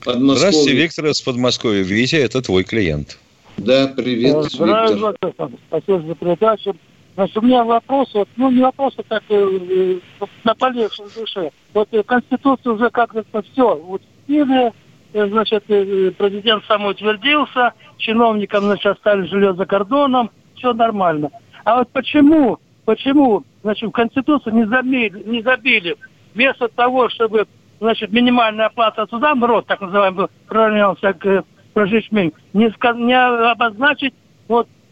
Здравствуйте, 0.06 0.74
Виктор 0.74 1.06
из 1.06 1.22
Подмосковья. 1.22 1.82
Витя, 1.82 2.18
это 2.18 2.42
твой 2.42 2.66
клиент. 2.66 3.18
Да, 3.56 3.88
привет, 3.88 4.52
Здравствуйте, 4.52 4.96
Виктор. 4.96 5.52
Спасибо 5.70 6.02
за 6.08 6.16
передачу. 6.16 6.76
Значит, 7.15 7.38
у 7.38 7.41
меня 7.41 7.63
вопрос, 7.63 8.12
вот, 8.13 8.28
ну 8.38 8.49
не 8.49 8.62
вопрос, 8.62 8.95
а 8.97 9.04
как 9.04 9.23
э, 9.30 9.99
на 10.43 10.56
полегшем 10.56 11.06
душе. 11.15 11.52
Вот 11.73 11.88
э, 11.91 12.02
Конституция 12.02 12.73
уже 12.73 12.89
как-то 12.89 13.41
все 13.43 13.76
вот 13.76 14.02
э, 14.28 14.71
значит, 15.13 15.63
э, 15.67 16.12
президент 16.17 16.63
сам 16.65 16.86
утвердился, 16.86 17.73
чиновникам, 17.97 18.63
значит, 18.63 18.97
оставили 18.97 19.28
жилье 19.28 19.54
за 19.54 19.65
кордоном, 19.67 20.32
все 20.56 20.73
нормально. 20.73 21.30
А 21.65 21.80
вот 21.80 21.89
почему, 21.91 22.58
почему, 22.86 23.43
значит, 23.62 23.89
в 23.89 23.91
Конституцию 23.91 24.56
не 24.56 24.65
забили, 24.65 25.21
не 25.23 25.43
забили 25.43 25.95
вместо 26.34 26.67
того, 26.67 27.10
чтобы, 27.10 27.45
значит, 27.80 28.12
минимальная 28.12 28.67
оплата 28.67 29.06
суда, 29.08 29.36
МРОД, 29.36 29.67
так 29.67 29.82
называемый, 29.82 30.30
проравнялся 30.47 31.13
к 31.13 31.43
прожиточным, 31.76 32.34
не, 32.54 32.73
не 33.06 33.52
обозначить 33.52 34.15
вот 34.47 34.67
Э, 34.67 34.83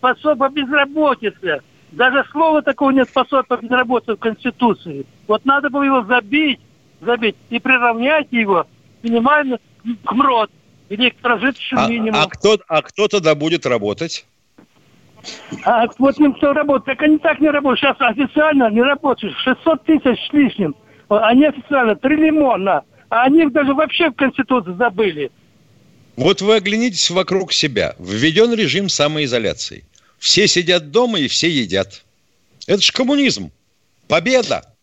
пособие 0.00 0.36
по 0.36 0.48
безработице. 0.48 1.60
Даже 1.92 2.24
слова 2.30 2.62
такого 2.62 2.90
нет 2.90 3.12
пособия 3.12 3.44
по 3.44 3.56
безработице 3.56 4.14
в 4.14 4.18
Конституции. 4.18 5.06
Вот 5.28 5.44
надо 5.44 5.70
было 5.70 5.84
его 5.84 6.02
забить, 6.04 6.60
забить 7.00 7.36
и 7.50 7.58
приравнять 7.58 8.28
его 8.30 8.66
минимально 9.02 9.58
к 10.04 10.12
МРОД 10.12 10.50
или 10.88 11.10
к 11.10 11.16
прожиточному 11.16 11.86
а, 11.86 11.88
минимуму. 11.88 12.18
А 12.18 12.26
кто, 12.28 12.58
а 12.68 12.82
кто 12.82 13.08
тогда 13.08 13.34
будет 13.34 13.66
работать? 13.66 14.26
А 15.64 15.86
вот 15.98 16.18
им 16.18 16.34
кто 16.34 16.52
работает, 16.52 16.84
так 16.98 17.02
они 17.06 17.18
так 17.18 17.40
не 17.40 17.48
работают. 17.48 17.80
Сейчас 17.80 17.96
официально 18.00 18.70
не 18.70 18.82
работают. 18.82 19.34
600 19.38 19.84
тысяч 19.84 20.28
с 20.28 20.32
лишним. 20.32 20.74
Они 21.08 21.44
официально 21.44 21.96
3 21.96 22.16
лимона. 22.16 22.82
А 23.08 23.22
они 23.22 23.46
даже 23.46 23.74
вообще 23.74 24.10
в 24.10 24.14
Конституции 24.14 24.74
забыли. 24.74 25.30
Вот 26.16 26.40
вы 26.40 26.56
оглянитесь 26.56 27.10
вокруг 27.10 27.52
себя. 27.52 27.96
Введен 27.98 28.54
режим 28.54 28.88
самоизоляции. 28.88 29.84
Все 30.18 30.46
сидят 30.46 30.90
дома 30.90 31.18
и 31.18 31.28
все 31.28 31.50
едят. 31.50 32.04
Это 32.66 32.82
же 32.82 32.92
коммунизм. 32.92 33.50
Победа. 34.08 34.74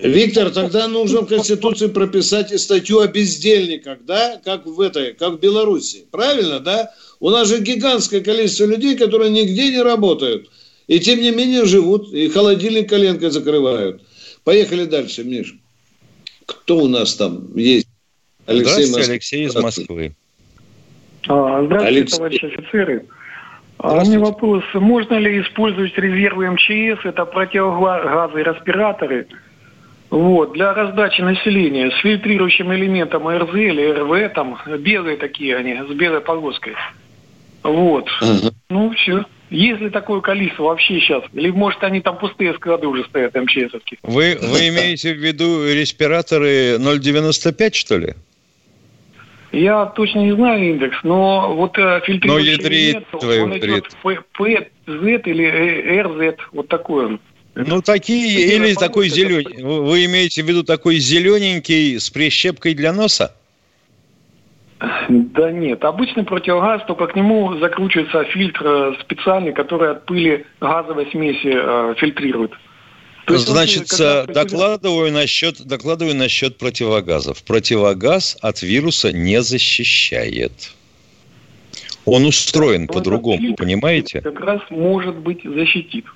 Виктор, 0.00 0.50
тогда 0.50 0.86
нужно 0.86 1.22
в 1.22 1.26
Конституции 1.26 1.88
прописать 1.88 2.52
и 2.52 2.58
статью 2.58 3.00
о 3.00 3.08
бездельниках, 3.08 3.98
да, 4.04 4.40
как 4.44 4.64
в 4.64 4.80
этой, 4.80 5.12
как 5.12 5.34
в 5.34 5.40
Беларуси. 5.40 6.06
Правильно, 6.10 6.60
да? 6.60 6.94
У 7.18 7.30
нас 7.30 7.48
же 7.48 7.60
гигантское 7.60 8.20
количество 8.20 8.64
людей, 8.64 8.96
которые 8.96 9.30
нигде 9.30 9.72
не 9.72 9.82
работают. 9.82 10.50
И 10.86 11.00
тем 11.00 11.20
не 11.20 11.32
менее 11.32 11.66
живут, 11.66 12.14
и 12.14 12.28
холодильник 12.28 12.88
коленкой 12.88 13.30
закрывают. 13.30 14.02
Поехали 14.44 14.84
дальше, 14.84 15.24
Миш. 15.24 15.56
Кто 16.46 16.78
у 16.78 16.88
нас 16.88 17.14
там 17.16 17.56
есть? 17.56 17.88
Алексей 18.46 18.84
Здравствуйте, 18.84 19.10
Алексей 19.10 19.46
из 19.46 19.54
Москвы. 19.54 20.16
А, 21.28 21.62
здравствуйте, 21.64 21.98
Алекс... 21.98 22.16
товарищи 22.16 22.44
офицеры. 22.46 23.04
А 23.78 23.94
у 23.94 24.00
меня 24.00 24.18
вопрос. 24.18 24.64
Можно 24.74 25.14
ли 25.14 25.40
использовать 25.40 25.96
резервы 25.96 26.50
МЧС, 26.50 27.04
это 27.04 27.24
противогазы 27.26 28.40
и 28.40 28.44
респираторы, 28.44 29.28
вот, 30.10 30.54
для 30.54 30.72
раздачи 30.72 31.20
населения 31.20 31.90
с 31.90 32.00
фильтрирующим 32.00 32.72
элементом 32.72 33.28
РЗ 33.28 33.54
или 33.54 33.92
РВ, 33.92 34.32
там, 34.34 34.58
белые 34.78 35.18
такие 35.18 35.54
они, 35.54 35.74
с 35.74 35.94
белой 35.94 36.20
полоской. 36.20 36.74
Вот. 37.62 38.08
Угу. 38.22 38.50
Ну, 38.70 38.90
все. 38.94 39.24
Есть 39.50 39.80
ли 39.80 39.90
такое 39.90 40.20
количество 40.20 40.64
вообще 40.64 41.00
сейчас? 41.00 41.22
Или, 41.32 41.50
может, 41.50 41.82
они 41.84 42.00
там 42.00 42.18
пустые 42.18 42.54
склады 42.54 42.86
уже 42.86 43.04
стоят, 43.04 43.34
МЧСовские? 43.34 43.98
Вы, 44.02 44.38
вы 44.40 44.68
имеете 44.68 45.14
в 45.14 45.18
виду 45.18 45.66
респираторы 45.66 46.76
0,95, 46.78 47.74
что 47.74 47.98
ли? 47.98 48.14
Я 49.52 49.86
точно 49.86 50.20
не 50.20 50.32
знаю 50.32 50.62
индекс, 50.72 50.98
но 51.02 51.54
вот 51.54 51.78
э, 51.78 52.00
фильтрующий 52.04 52.94
но 53.22 53.44
он 53.44 53.56
идет 53.56 53.96
PZ 54.04 55.22
или 55.24 56.02
RZ, 56.02 56.36
вот 56.52 56.68
такой 56.68 57.06
он. 57.06 57.20
Ну, 57.54 57.80
такие, 57.82 58.56
Это 58.56 58.66
или 58.66 58.74
такой 58.74 59.08
зеленый. 59.08 59.62
Вы 59.62 60.04
имеете 60.04 60.42
в 60.42 60.46
виду 60.46 60.62
такой 60.62 60.96
зелененький 60.96 61.98
с 61.98 62.08
прищепкой 62.10 62.74
для 62.74 62.92
носа? 62.92 63.34
Да 65.08 65.50
нет, 65.50 65.84
обычный 65.84 66.24
противогаз, 66.24 66.84
только 66.86 67.08
к 67.08 67.16
нему 67.16 67.58
закручивается 67.58 68.24
фильтр 68.24 68.64
э, 68.64 68.94
специальный, 69.00 69.52
который 69.52 69.90
от 69.90 70.06
пыли 70.06 70.46
газовой 70.60 71.10
смеси 71.10 71.52
э, 71.52 71.94
фильтрирует. 71.96 72.52
Значит, 73.28 73.88
когда... 73.90 74.26
докладываю 74.26 75.12
насчет, 75.12 75.60
докладываю 75.64 76.14
насчет 76.14 76.56
противогазов. 76.58 77.42
Противогаз 77.42 78.36
от 78.40 78.62
вируса 78.62 79.12
не 79.12 79.42
защищает. 79.42 80.72
Он 82.04 82.24
устроен 82.24 82.82
ну, 82.82 82.94
по-другому, 82.94 83.54
понимаете? 83.54 84.22
Как 84.22 84.40
раз 84.40 84.62
может 84.70 85.16
быть 85.16 85.42
защитит. 85.44 86.06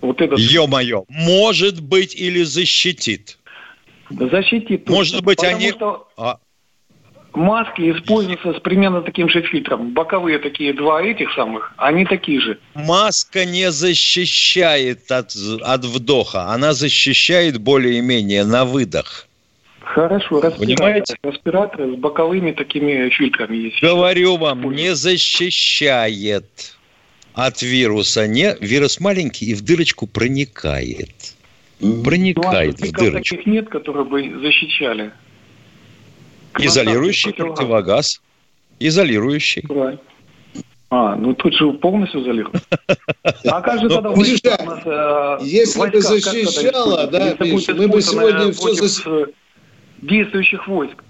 Вот 0.00 0.20
этот... 0.20 0.38
Ё-моё, 0.38 1.04
может 1.08 1.80
быть 1.80 2.14
или 2.14 2.42
защитит? 2.42 3.38
Защитит. 4.10 4.88
Может 4.88 5.22
быть 5.22 5.42
они... 5.44 5.70
Что... 5.70 6.08
А... 6.16 6.38
маски 7.36 7.92
используются 7.92 8.54
с 8.54 8.60
примерно 8.60 9.02
таким 9.02 9.28
же 9.28 9.42
фильтром. 9.42 9.92
Боковые 9.92 10.38
такие 10.38 10.72
два 10.72 11.02
этих 11.02 11.32
самых, 11.34 11.72
они 11.76 12.04
такие 12.04 12.40
же. 12.40 12.58
Маска 12.74 13.44
не 13.44 13.70
защищает 13.70 15.10
от, 15.12 15.32
от 15.62 15.84
вдоха, 15.84 16.46
она 16.46 16.72
защищает 16.72 17.58
более-менее 17.58 18.44
на 18.44 18.64
выдох. 18.64 19.28
Хорошо, 19.80 20.40
респираторы, 20.40 20.58
Понимаете? 20.58 21.16
респираторы 21.22 21.92
с 21.92 21.96
боковыми 21.96 22.50
такими 22.52 23.08
фильтрами 23.10 23.56
есть. 23.56 23.80
Говорю 23.80 24.36
вам, 24.36 24.72
не 24.72 24.94
защищает 24.94 26.74
от 27.34 27.62
вируса. 27.62 28.26
Не, 28.26 28.56
вирус 28.60 28.98
маленький 28.98 29.46
и 29.46 29.54
в 29.54 29.62
дырочку 29.62 30.06
проникает. 30.06 31.34
Проникает 31.78 32.80
ну, 32.80 32.86
а 32.86 32.88
в 32.88 32.92
дырочку. 32.92 33.36
таких 33.36 33.46
нет, 33.46 33.68
которые 33.68 34.06
бы 34.06 34.40
защищали. 34.40 35.12
Изолирующий 36.58 37.32
противогаз. 37.32 38.20
Изолирующий. 38.78 39.62
Правильно. 39.62 40.00
А, 40.88 41.16
ну 41.16 41.34
тут 41.34 41.52
же 41.54 41.72
полностью 41.72 42.22
изолирован. 42.22 42.60
А 43.48 43.60
как 43.60 43.80
же 43.80 43.88
тогда 43.88 44.10
войска 44.10 44.56
у 44.60 44.64
нас, 44.64 44.80
э, 44.84 45.38
Если 45.44 45.90
бы 45.90 46.00
защищало, 46.00 47.06
да, 47.08 47.36
Миш, 47.40 47.68
мы 47.68 47.88
бы 47.88 48.00
сегодня 48.00 48.52
все 48.52 48.74
зас... 48.74 49.02
Э, 49.04 49.26
действующих 50.00 50.68
войск. 50.68 51.02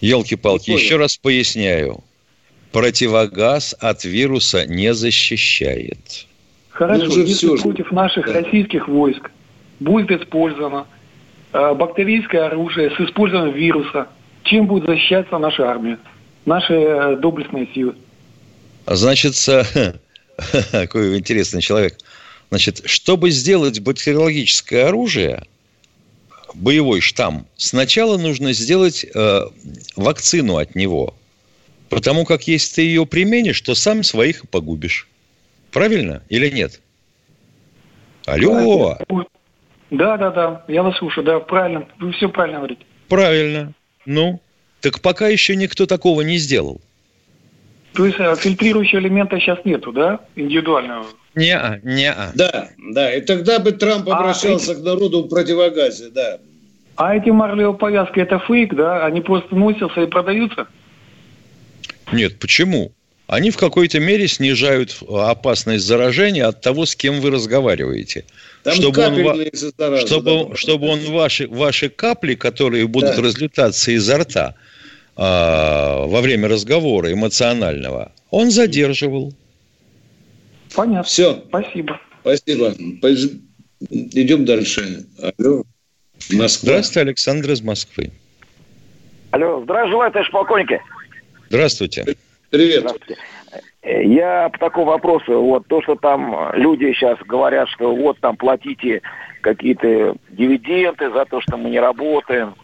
Елки-палки, 0.00 0.70
еще 0.70 0.96
раз 0.96 1.16
поясняю. 1.16 2.04
Противогаз 2.72 3.74
от 3.80 4.04
вируса 4.04 4.64
не 4.66 4.94
защищает. 4.94 6.26
Хорошо, 6.70 7.06
ну, 7.06 7.22
если 7.24 7.56
против 7.56 7.90
наших 7.90 8.26
да. 8.26 8.34
российских 8.34 8.86
войск 8.86 9.30
будет 9.80 10.10
использовано 10.10 10.86
бактерийское 11.52 12.46
оружие 12.46 12.90
с 12.90 13.00
использованием 13.00 13.54
вируса. 13.54 14.08
Чем 14.44 14.66
будет 14.66 14.86
защищаться 14.86 15.38
наша 15.38 15.68
армия, 15.68 15.98
наши 16.46 16.74
э, 16.74 17.16
доблестные 17.16 17.68
силы? 17.74 17.94
Значит, 18.86 19.34
какой 20.72 21.18
интересный 21.18 21.60
человек. 21.60 21.98
Значит, 22.50 22.82
чтобы 22.86 23.30
сделать 23.30 23.80
бактериологическое 23.80 24.88
оружие, 24.88 25.44
боевой 26.54 27.00
штамм, 27.00 27.46
сначала 27.56 28.18
нужно 28.18 28.52
сделать 28.52 29.04
э, 29.04 29.42
вакцину 29.96 30.56
от 30.56 30.74
него. 30.74 31.14
Потому 31.88 32.24
как 32.24 32.46
если 32.48 32.76
ты 32.76 32.82
ее 32.82 33.06
применишь, 33.06 33.60
то 33.60 33.74
сам 33.74 34.02
своих 34.02 34.48
погубишь. 34.48 35.08
Правильно 35.70 36.22
или 36.28 36.50
нет? 36.50 36.80
Алло! 38.26 38.98
Да, 39.90 40.16
да, 40.16 40.30
да, 40.30 40.64
я 40.68 40.82
вас 40.82 40.96
слушаю, 40.98 41.24
да, 41.24 41.40
правильно, 41.40 41.86
вы 41.98 42.12
все 42.12 42.28
правильно 42.28 42.58
говорите. 42.58 42.84
Правильно. 43.08 43.72
Ну, 44.06 44.40
так 44.80 45.00
пока 45.00 45.28
еще 45.28 45.56
никто 45.56 45.86
такого 45.86 46.22
не 46.22 46.38
сделал. 46.38 46.80
То 47.94 48.06
есть 48.06 48.20
а, 48.20 48.36
фильтрирующего 48.36 49.00
элемента 49.00 49.38
сейчас 49.40 49.58
нету, 49.64 49.92
да, 49.92 50.20
индивидуального? 50.36 51.06
Не, 51.34 51.80
не. 51.82 52.14
Да, 52.34 52.68
да, 52.78 53.14
и 53.14 53.20
тогда 53.20 53.58
бы 53.58 53.72
Трамп 53.72 54.08
а 54.08 54.18
обращался 54.18 54.72
а 54.72 54.74
к 54.76 54.78
народу 54.78 55.24
в 55.24 55.28
противогазе, 55.28 56.10
да. 56.10 56.38
А 56.96 57.16
эти 57.16 57.30
марлевые 57.30 57.74
повязки 57.74 58.20
это 58.20 58.38
фейк, 58.40 58.74
да? 58.74 59.04
Они 59.06 59.20
просто 59.20 59.54
носятся 59.54 60.02
и 60.02 60.06
продаются? 60.06 60.68
Нет, 62.12 62.38
почему? 62.38 62.92
Они 63.30 63.52
в 63.52 63.56
какой-то 63.56 64.00
мере 64.00 64.26
снижают 64.26 64.98
опасность 65.08 65.84
заражения 65.84 66.48
от 66.48 66.62
того, 66.62 66.84
с 66.84 66.96
кем 66.96 67.20
вы 67.20 67.30
разговариваете. 67.30 68.24
Там 68.64 68.74
чтобы 68.74 69.02
он, 69.02 69.14
зараза, 69.52 70.04
чтобы, 70.04 70.48
да, 70.48 70.56
чтобы 70.56 70.88
он 70.88 70.98
ваши, 71.12 71.46
ваши 71.46 71.90
капли, 71.90 72.34
которые 72.34 72.88
будут 72.88 73.14
да. 73.14 73.22
разлетаться 73.22 73.92
изо 73.92 74.18
рта 74.18 74.56
а, 75.14 76.06
во 76.06 76.20
время 76.22 76.48
разговора 76.48 77.12
эмоционального, 77.12 78.10
он 78.32 78.50
задерживал. 78.50 79.32
Понятно. 80.74 81.04
Все. 81.04 81.44
Спасибо. 81.46 82.00
Спасибо. 82.22 82.74
Идем 83.90 84.44
дальше. 84.44 85.06
Алло. 85.38 85.62
Москва. 86.32 86.70
Здравствуйте, 86.70 87.00
Александр 87.02 87.52
из 87.52 87.62
Москвы. 87.62 88.10
Алло, 89.30 89.62
здравия 89.62 89.88
желаю, 89.88 90.10
товарищ 90.10 90.32
полковники. 90.32 90.80
Здравствуйте. 91.48 92.16
Привет. 92.50 92.80
Здравствуйте. 92.80 93.16
Я 93.82 94.48
по 94.50 94.58
такому 94.58 94.86
вопросу, 94.86 95.40
вот 95.40 95.66
то, 95.68 95.80
что 95.82 95.94
там 95.94 96.52
люди 96.54 96.92
сейчас 96.92 97.18
говорят, 97.20 97.68
что 97.68 97.94
вот 97.94 98.18
там 98.18 98.36
платите 98.36 99.02
какие-то 99.40 100.16
дивиденды 100.30 101.10
за 101.10 101.24
то, 101.24 101.40
что 101.40 101.56
мы 101.56 101.70
не 101.70 101.80
работаем. 101.80 102.54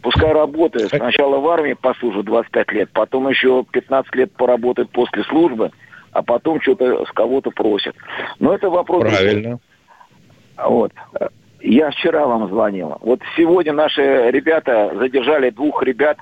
Пускай 0.00 0.32
работает. 0.32 0.90
Сначала 0.90 1.38
в 1.38 1.48
армии 1.48 1.74
послужит 1.74 2.24
25 2.24 2.72
лет, 2.72 2.90
потом 2.92 3.28
еще 3.28 3.64
15 3.70 4.14
лет 4.14 4.32
поработает 4.32 4.90
после 4.90 5.24
службы, 5.24 5.72
а 6.12 6.22
потом 6.22 6.60
что-то 6.62 7.04
с 7.04 7.10
кого-то 7.12 7.50
просят. 7.50 7.96
Но 8.38 8.54
это 8.54 8.70
вопрос... 8.70 9.02
Правильно. 9.02 9.58
Вот. 10.56 10.92
Я 11.60 11.90
вчера 11.90 12.26
вам 12.26 12.48
звонил. 12.48 12.96
Вот 13.00 13.20
сегодня 13.36 13.72
наши 13.72 14.30
ребята 14.30 14.92
задержали 14.94 15.50
двух 15.50 15.82
ребят, 15.82 16.16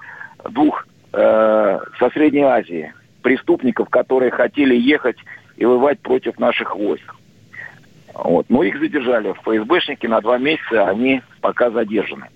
двух 0.51 0.87
э, 1.14 1.79
со 1.98 2.11
Средней 2.11 2.42
Азии 2.42 2.92
преступников, 3.22 3.88
которые 3.88 4.31
хотели 4.31 4.74
ехать 4.74 5.16
и 5.57 5.64
воевать 5.64 6.00
против 6.00 6.38
наших 6.38 6.77
войск. 6.77 7.14
Вот. 8.12 8.46
Но 8.48 8.62
их 8.62 8.79
задержали 8.79 9.33
ФСБшники 9.33 10.07
на 10.07 10.20
два 10.20 10.38
месяца, 10.38 10.88
они 10.88 11.22
пока 11.40 11.70
задержаны. 11.70 12.29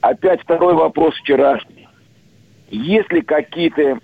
Опять 0.00 0.42
второй 0.42 0.74
вопрос 0.74 1.14
вчерашний. 1.16 1.88
Есть 2.68 3.12
ли 3.12 3.22
какие-то 3.22 3.98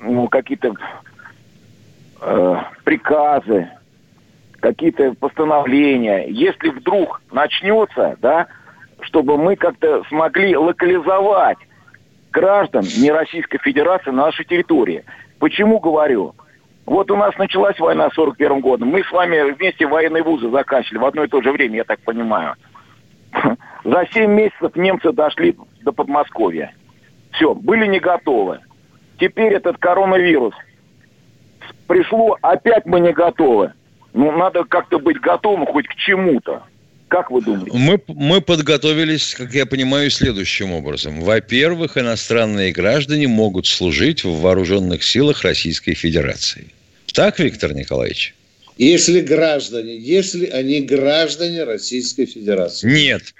ну, 0.00 0.28
какие-то 0.28 0.74
э, 2.20 2.56
приказы, 2.84 3.70
какие-то 4.60 5.14
постановления, 5.14 6.26
если 6.28 6.70
вдруг 6.70 7.22
начнется, 7.30 8.16
да, 8.20 8.48
чтобы 9.00 9.38
мы 9.38 9.56
как-то 9.56 10.02
смогли 10.08 10.56
локализовать 10.56 11.58
граждан 12.32 12.84
не 12.98 13.10
Российской 13.10 13.58
Федерации 13.58 14.10
на 14.10 14.26
нашей 14.26 14.44
территории. 14.44 15.04
Почему 15.38 15.78
говорю? 15.78 16.34
Вот 16.84 17.10
у 17.10 17.16
нас 17.16 17.36
началась 17.38 17.78
война 17.78 18.08
в 18.08 18.14
41 18.14 18.60
году. 18.60 18.84
Мы 18.84 19.04
с 19.04 19.12
вами 19.12 19.52
вместе 19.52 19.86
военные 19.86 20.24
вузы 20.24 20.50
заканчивали 20.50 20.98
в 20.98 21.04
одно 21.04 21.24
и 21.24 21.28
то 21.28 21.40
же 21.40 21.52
время, 21.52 21.76
я 21.76 21.84
так 21.84 22.00
понимаю. 22.00 22.54
За 23.84 24.06
7 24.12 24.30
месяцев 24.30 24.74
немцы 24.74 25.12
дошли 25.12 25.56
до 25.82 25.92
Подмосковья. 25.92 26.74
Все, 27.32 27.54
были 27.54 27.86
не 27.86 28.00
готовы. 28.00 28.60
Теперь 29.18 29.52
этот 29.52 29.78
коронавирус 29.78 30.54
пришло, 31.86 32.36
опять 32.42 32.86
мы 32.86 33.00
не 33.00 33.12
готовы. 33.12 33.72
Ну, 34.12 34.32
надо 34.32 34.64
как-то 34.64 34.98
быть 34.98 35.20
готовым 35.20 35.66
хоть 35.66 35.86
к 35.86 35.94
чему-то. 35.94 36.64
Как 37.12 37.30
вы 37.30 37.42
думаете? 37.42 37.76
Мы, 37.76 38.00
мы 38.06 38.40
подготовились, 38.40 39.34
как 39.34 39.52
я 39.52 39.66
понимаю, 39.66 40.10
следующим 40.10 40.72
образом. 40.72 41.20
Во-первых, 41.20 41.98
иностранные 41.98 42.72
граждане 42.72 43.28
могут 43.28 43.66
служить 43.66 44.24
в 44.24 44.40
вооруженных 44.40 45.04
силах 45.04 45.42
Российской 45.42 45.92
Федерации. 45.92 46.68
Так, 47.12 47.38
Виктор 47.38 47.74
Николаевич? 47.74 48.34
Если 48.78 49.20
граждане, 49.20 49.94
если 49.94 50.46
они 50.46 50.80
граждане 50.80 51.64
Российской 51.64 52.24
Федерации. 52.24 52.88
Нет. 52.90 53.34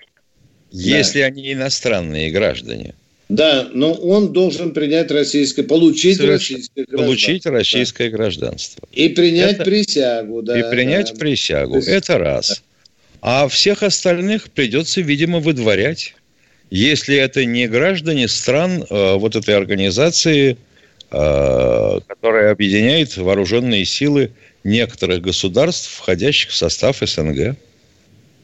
Да. 0.70 0.78
Если 0.78 1.20
они 1.20 1.54
иностранные 1.54 2.30
граждане. 2.30 2.92
Да, 3.30 3.70
но 3.72 3.94
он 3.94 4.34
должен 4.34 4.74
принять 4.74 5.10
российское, 5.10 5.62
получить 5.62 6.18
Соверш... 6.18 6.50
российское 6.50 6.84
гражданство. 6.84 7.06
Получить 7.06 7.46
российское 7.46 8.10
да. 8.10 8.16
гражданство. 8.18 8.88
И 8.92 9.08
принять 9.08 9.54
Это... 9.54 9.64
присягу, 9.64 10.42
да. 10.42 10.60
И 10.60 10.70
принять 10.70 11.12
да. 11.14 11.18
присягу. 11.18 11.76
Есть... 11.76 11.88
Это 11.88 12.18
раз. 12.18 12.62
А 13.22 13.46
всех 13.46 13.84
остальных 13.84 14.50
придется, 14.50 15.00
видимо, 15.00 15.38
выдворять. 15.38 16.14
Если 16.70 17.16
это 17.16 17.44
не 17.44 17.68
граждане 17.68 18.26
стран 18.26 18.82
э, 18.82 19.14
вот 19.14 19.36
этой 19.36 19.56
организации, 19.56 20.56
э, 21.12 22.00
которая 22.08 22.50
объединяет 22.50 23.16
вооруженные 23.16 23.84
силы 23.84 24.32
некоторых 24.64 25.22
государств, 25.22 25.88
входящих 25.98 26.50
в 26.50 26.56
состав 26.56 26.98
СНГ. 27.00 27.56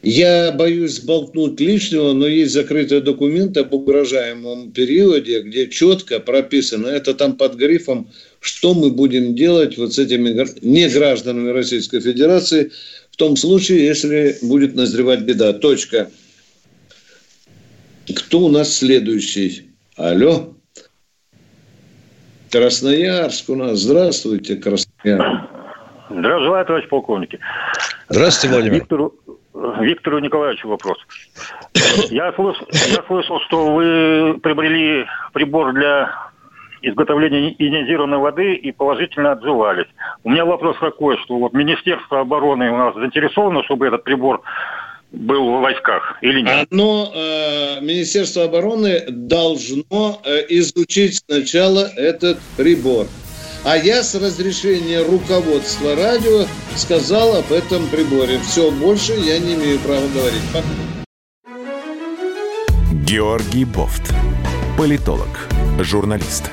Я 0.05 0.53
боюсь 0.53 1.01
болтнуть 1.01 1.59
лишнего, 1.59 2.12
но 2.12 2.29
есть 2.29 2.53
закрытые 2.53 3.01
документы 3.01 3.61
об 3.61 3.74
угрожаемом 3.74 4.70
периоде, 4.70 5.41
где 5.41 5.66
четко 5.66 6.20
прописано, 6.20 6.87
это 6.87 7.14
там 7.14 7.37
под 7.37 7.57
грифом, 7.57 8.09
что 8.39 8.74
мы 8.74 8.91
будем 8.91 9.35
делать 9.35 9.76
вот 9.76 9.95
с 9.95 9.99
этими 9.99 10.29
негражданами 10.62 11.51
Российской 11.51 11.99
Федерации– 11.99 12.70
том 13.19 13.37
случае, 13.37 13.85
если 13.85 14.37
будет 14.43 14.75
назревать 14.75 15.23
беда. 15.23 15.53
Точка. 15.53 16.09
Кто 18.16 18.41
у 18.41 18.49
нас 18.49 18.75
следующий? 18.75 19.71
Алло. 19.97 20.55
Красноярск 22.51 23.51
у 23.51 23.57
нас. 23.57 23.81
Здравствуйте, 23.81 24.57
Красноярск. 24.57 25.51
Здравствуйте, 26.09 26.64
товарищ 26.64 26.89
полковники. 26.89 27.39
Здравствуйте, 28.09 28.55
Владимир. 28.55 28.81
Виктору, 28.81 29.14
Виктору 29.81 30.21
Николаевичу 30.21 30.69
вопрос. 30.69 30.97
Я 32.11 32.33
слышал, 32.33 32.66
я 32.71 33.03
слышал, 33.07 33.41
что 33.41 33.75
вы 33.75 34.39
приобрели 34.41 35.05
прибор 35.35 35.75
для 35.75 36.31
изготовления 36.83 37.55
ионизированной 37.59 38.18
воды 38.18 38.55
и 38.55 38.72
положительно 38.72 39.33
отзывались. 39.33 39.87
У 40.24 40.31
меня 40.31 40.45
вопрос 40.45 40.76
такой, 40.81 41.18
что 41.18 41.39
вот 41.39 41.53
Министерство 41.53 42.20
обороны 42.20 42.70
у 42.70 42.76
нас 42.76 42.95
заинтересовано, 42.95 43.62
чтобы 43.64 43.87
этот 43.87 44.05
прибор 44.05 44.43
был 45.12 45.59
в 45.59 45.61
войсках 45.61 46.18
или 46.20 46.41
нет? 46.41 46.68
Оно, 46.70 47.11
э, 47.14 47.81
Министерство 47.81 48.45
обороны 48.45 49.05
должно 49.09 50.20
э, 50.24 50.45
изучить 50.49 51.20
сначала 51.26 51.89
этот 51.97 52.39
прибор. 52.57 53.07
А 53.64 53.76
я 53.76 54.03
с 54.03 54.14
разрешения 54.14 55.03
руководства 55.03 55.97
радио 55.97 56.45
сказал 56.76 57.37
об 57.37 57.53
этом 57.53 57.89
приборе. 57.89 58.39
Все, 58.39 58.70
больше 58.70 59.12
я 59.12 59.39
не 59.39 59.55
имею 59.55 59.79
права 59.81 60.07
говорить. 60.14 60.43
Георгий 63.05 63.64
Бофт. 63.64 64.14
Политолог, 64.76 65.49
журналист, 65.81 66.53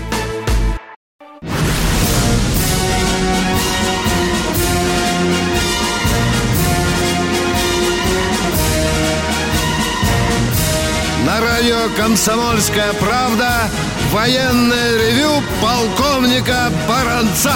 «Комсомольская 11.97 12.93
правда» 12.99 13.69
военное 14.11 14.97
ревю 14.97 15.41
полковника 15.61 16.69
Баранца. 16.87 17.53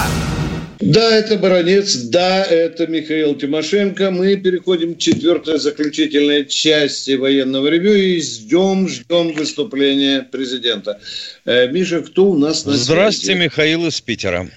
Да, 0.79 1.15
это 1.15 1.37
Баранец, 1.37 1.95
да, 2.09 2.43
это 2.43 2.85
Михаил 2.87 3.35
Тимошенко. 3.35 4.11
Мы 4.11 4.35
переходим 4.37 4.95
к 4.95 4.97
четвертой 4.97 5.57
заключительной 5.57 6.45
части 6.45 7.15
военного 7.15 7.67
ревю 7.67 7.93
и 7.93 8.21
ждем, 8.21 8.87
ждем 8.87 9.33
выступления 9.33 10.21
президента. 10.21 10.99
Э, 11.45 11.67
Миша, 11.71 12.01
кто 12.01 12.25
у 12.25 12.37
нас 12.37 12.65
на 12.65 12.73
Здравствуйте, 12.73 13.33
связи? 13.33 13.43
Михаил 13.45 13.87
из 13.87 13.99
Питера. 14.01 14.47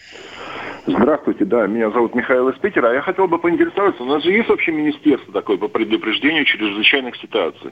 Здравствуйте, 0.86 1.44
да, 1.44 1.66
меня 1.66 1.90
зовут 1.90 2.14
Михаил 2.14 2.48
из 2.48 2.58
Питера. 2.58 2.90
А 2.90 2.94
я 2.94 3.00
хотел 3.00 3.28
бы 3.28 3.38
поинтересоваться, 3.38 4.02
у 4.02 4.06
нас 4.06 4.22
же 4.24 4.32
есть 4.32 4.48
вообще 4.48 4.72
министерство 4.72 5.32
такое 5.32 5.56
по 5.56 5.68
предупреждению 5.68 6.44
чрезвычайных 6.44 7.16
ситуаций? 7.16 7.70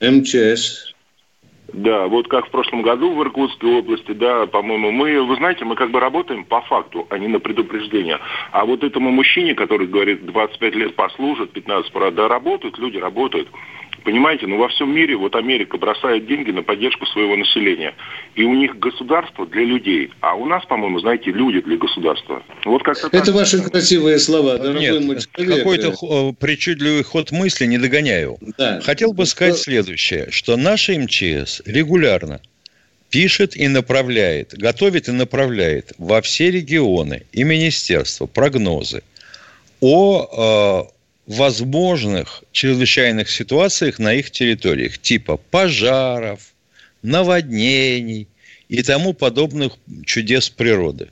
МЧС. 0.00 0.93
Да, 1.74 2.06
вот 2.06 2.28
как 2.28 2.46
в 2.46 2.50
прошлом 2.50 2.82
году 2.82 3.12
в 3.14 3.20
Иркутской 3.20 3.78
области, 3.78 4.12
да, 4.12 4.46
по-моему, 4.46 4.92
мы, 4.92 5.20
вы 5.20 5.34
знаете, 5.34 5.64
мы 5.64 5.74
как 5.74 5.90
бы 5.90 5.98
работаем 5.98 6.44
по 6.44 6.60
факту, 6.60 7.04
а 7.10 7.18
не 7.18 7.26
на 7.26 7.40
предупреждение. 7.40 8.20
А 8.52 8.64
вот 8.64 8.84
этому 8.84 9.10
мужчине, 9.10 9.56
который 9.56 9.88
говорит, 9.88 10.24
25 10.24 10.74
лет 10.76 10.94
послужит, 10.94 11.50
15 11.50 11.90
пора, 11.90 12.12
да, 12.12 12.28
работают, 12.28 12.78
люди 12.78 12.98
работают. 12.98 13.48
Понимаете, 14.04 14.46
ну 14.46 14.58
во 14.58 14.68
всем 14.68 14.94
мире 14.94 15.16
вот 15.16 15.34
Америка 15.34 15.78
бросает 15.78 16.26
деньги 16.26 16.50
на 16.50 16.62
поддержку 16.62 17.06
своего 17.06 17.36
населения. 17.36 17.94
И 18.34 18.44
у 18.44 18.54
них 18.54 18.78
государство 18.78 19.46
для 19.46 19.64
людей. 19.64 20.10
А 20.20 20.34
у 20.34 20.44
нас, 20.44 20.64
по-моему, 20.66 21.00
знаете, 21.00 21.30
люди 21.30 21.62
для 21.62 21.78
государства. 21.78 22.42
Вот 22.66 22.82
как 22.82 22.98
Это 22.98 23.10
так. 23.10 23.34
ваши 23.34 23.62
красивые 23.62 24.18
слова, 24.18 24.58
дорогой 24.58 24.80
Нет, 24.80 25.04
мой 25.04 25.16
человек. 25.34 25.58
Какой-то 25.58 26.34
причудливый 26.38 27.02
ход 27.02 27.32
мысли 27.32 27.64
не 27.64 27.78
догоняю. 27.78 28.36
Да. 28.58 28.80
Хотел 28.82 29.14
бы 29.14 29.24
сказать 29.24 29.56
следующее, 29.56 30.30
что 30.30 30.58
наша 30.58 30.92
МЧС 30.98 31.62
регулярно 31.64 32.40
пишет 33.08 33.56
и 33.56 33.68
направляет, 33.68 34.52
готовит 34.52 35.08
и 35.08 35.12
направляет 35.12 35.92
во 35.96 36.20
все 36.20 36.50
регионы 36.50 37.22
и 37.32 37.42
министерства 37.44 38.26
прогнозы 38.26 39.02
о 39.80 40.88
э, 40.90 40.93
возможных 41.26 42.44
чрезвычайных 42.52 43.30
ситуациях 43.30 43.98
на 43.98 44.14
их 44.14 44.30
территориях, 44.30 44.98
типа 44.98 45.36
пожаров, 45.36 46.40
наводнений 47.02 48.28
и 48.68 48.82
тому 48.82 49.14
подобных 49.14 49.74
чудес 50.04 50.50
природы. 50.50 51.10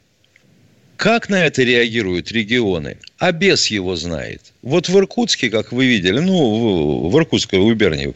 Как 0.96 1.28
на 1.28 1.46
это 1.46 1.62
реагируют 1.62 2.30
регионы? 2.30 2.98
А 3.18 3.32
без 3.32 3.66
его 3.68 3.96
знает. 3.96 4.52
Вот 4.62 4.88
в 4.88 4.96
Иркутске, 4.96 5.50
как 5.50 5.72
вы 5.72 5.86
видели, 5.86 6.20
ну, 6.20 7.08
в 7.08 7.18
Иркутской 7.18 7.58
губернии 7.58 8.14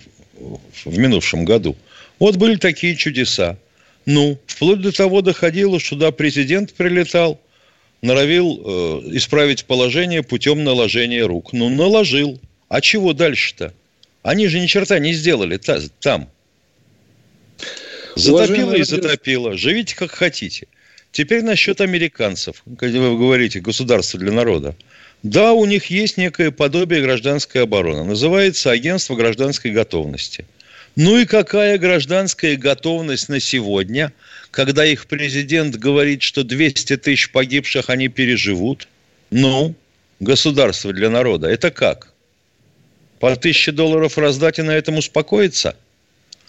в 0.84 0.98
минувшем 0.98 1.44
году, 1.44 1.76
вот 2.18 2.36
были 2.36 2.56
такие 2.56 2.94
чудеса. 2.94 3.58
Ну, 4.04 4.38
вплоть 4.46 4.82
до 4.82 4.92
того 4.92 5.20
доходило, 5.20 5.80
что 5.80 5.96
да, 5.96 6.12
президент 6.12 6.74
прилетал– 6.74 7.40
норовил 8.02 8.60
э, 8.64 9.00
исправить 9.16 9.64
положение 9.64 10.22
путем 10.22 10.64
наложения 10.64 11.24
рук. 11.24 11.52
Ну, 11.52 11.68
наложил. 11.68 12.40
А 12.68 12.80
чего 12.80 13.12
дальше-то? 13.12 13.72
Они 14.22 14.48
же 14.48 14.60
ни 14.60 14.66
черта 14.66 14.98
не 14.98 15.12
сделали 15.12 15.58
там. 16.00 16.28
Затопило 18.16 18.74
и 18.74 18.82
затопило. 18.82 19.56
Живите 19.56 19.94
как 19.94 20.10
хотите. 20.10 20.66
Теперь 21.12 21.42
насчет 21.42 21.80
американцев, 21.80 22.62
когда 22.78 22.98
вы 23.00 23.16
говорите 23.16 23.60
государство 23.60 24.18
для 24.18 24.32
народа. 24.32 24.74
Да, 25.22 25.52
у 25.52 25.64
них 25.64 25.86
есть 25.86 26.16
некое 26.16 26.50
подобие 26.50 27.02
гражданской 27.02 27.62
обороны. 27.62 28.04
Называется 28.04 28.70
агентство 28.70 29.14
гражданской 29.14 29.70
готовности– 29.70 30.44
ну 30.96 31.18
и 31.18 31.26
какая 31.26 31.76
гражданская 31.76 32.56
готовность 32.56 33.28
на 33.28 33.38
сегодня, 33.38 34.14
когда 34.56 34.86
их 34.86 35.06
президент 35.06 35.76
говорит, 35.76 36.22
что 36.22 36.42
200 36.42 36.96
тысяч 36.96 37.30
погибших 37.30 37.90
они 37.90 38.08
переживут? 38.08 38.88
Ну, 39.30 39.74
государство 40.18 40.94
для 40.94 41.10
народа. 41.10 41.46
Это 41.46 41.70
как? 41.70 42.14
По 43.20 43.36
тысяче 43.36 43.70
долларов 43.70 44.16
раздать 44.16 44.58
и 44.58 44.62
на 44.62 44.70
этом 44.70 44.96
успокоиться? 44.96 45.76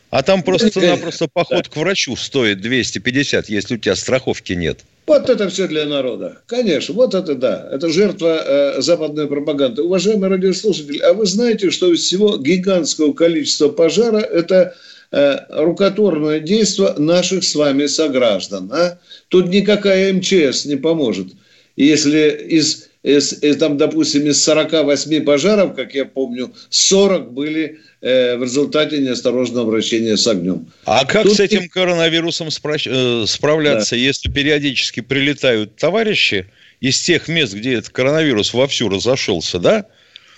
А 0.09 0.23
там 0.23 0.41
просто-напросто 0.41 1.27
поход 1.27 1.67
к 1.67 1.75
врачу 1.75 2.15
стоит 2.15 2.61
250, 2.61 3.49
если 3.49 3.75
у 3.75 3.77
тебя 3.77 3.95
страховки 3.95 4.53
нет– 4.53 4.79
вот 5.07 5.29
это 5.29 5.47
все 5.47 5.69
для 5.69 5.85
народа. 5.85 6.39
Конечно, 6.47 6.93
вот 6.93 7.15
это 7.15 7.33
да. 7.33 7.69
Это 7.71 7.87
жертва 7.87 8.43
э, 8.45 8.81
западной 8.81 9.27
пропаганды. 9.27 9.81
Уважаемые 9.81 10.29
радиослушатели, 10.29 10.97
а 10.97 11.13
вы 11.13 11.25
знаете, 11.25 11.71
что 11.71 11.93
из 11.93 12.01
всего 12.01 12.35
гигантского 12.35 13.13
количества 13.13 13.69
пожара 13.69 14.17
это 14.17 14.75
рукотворное 15.11 16.39
действие 16.39 16.93
наших 16.97 17.43
с 17.43 17.55
вами 17.55 17.85
сограждан. 17.85 18.71
А? 18.73 18.99
Тут 19.29 19.47
никакая 19.47 20.13
МЧС 20.13 20.65
не 20.65 20.75
поможет. 20.75 21.27
Если 21.75 22.29
из, 22.49 22.89
из, 23.03 23.41
из 23.43 23.57
там, 23.57 23.77
допустим, 23.77 24.27
из 24.27 24.43
48 24.43 25.23
пожаров, 25.23 25.75
как 25.75 25.93
я 25.95 26.05
помню, 26.05 26.53
40 26.69 27.31
были 27.31 27.79
Э, 27.99 28.37
в 28.37 28.43
результате 28.43 28.99
неосторожного 28.99 29.67
обращения 29.67 30.17
с 30.17 30.27
огнем. 30.27 30.67
А 30.85 31.03
как 31.03 31.23
Тут... 31.23 31.37
с 31.37 31.39
этим 31.39 31.67
коронавирусом 31.67 32.49
спра- 32.49 32.77
э, 32.85 33.25
справляться, 33.25 33.95
да. 33.95 34.01
если 34.01 34.31
периодически 34.31 34.99
прилетают 34.99 35.77
товарищи 35.77 36.45
из 36.79 37.01
тех 37.01 37.27
мест, 37.27 37.55
где 37.55 37.73
этот 37.73 37.89
коронавирус 37.89 38.53
вовсю 38.53 38.87
разошелся, 38.89 39.57
да? 39.57 39.85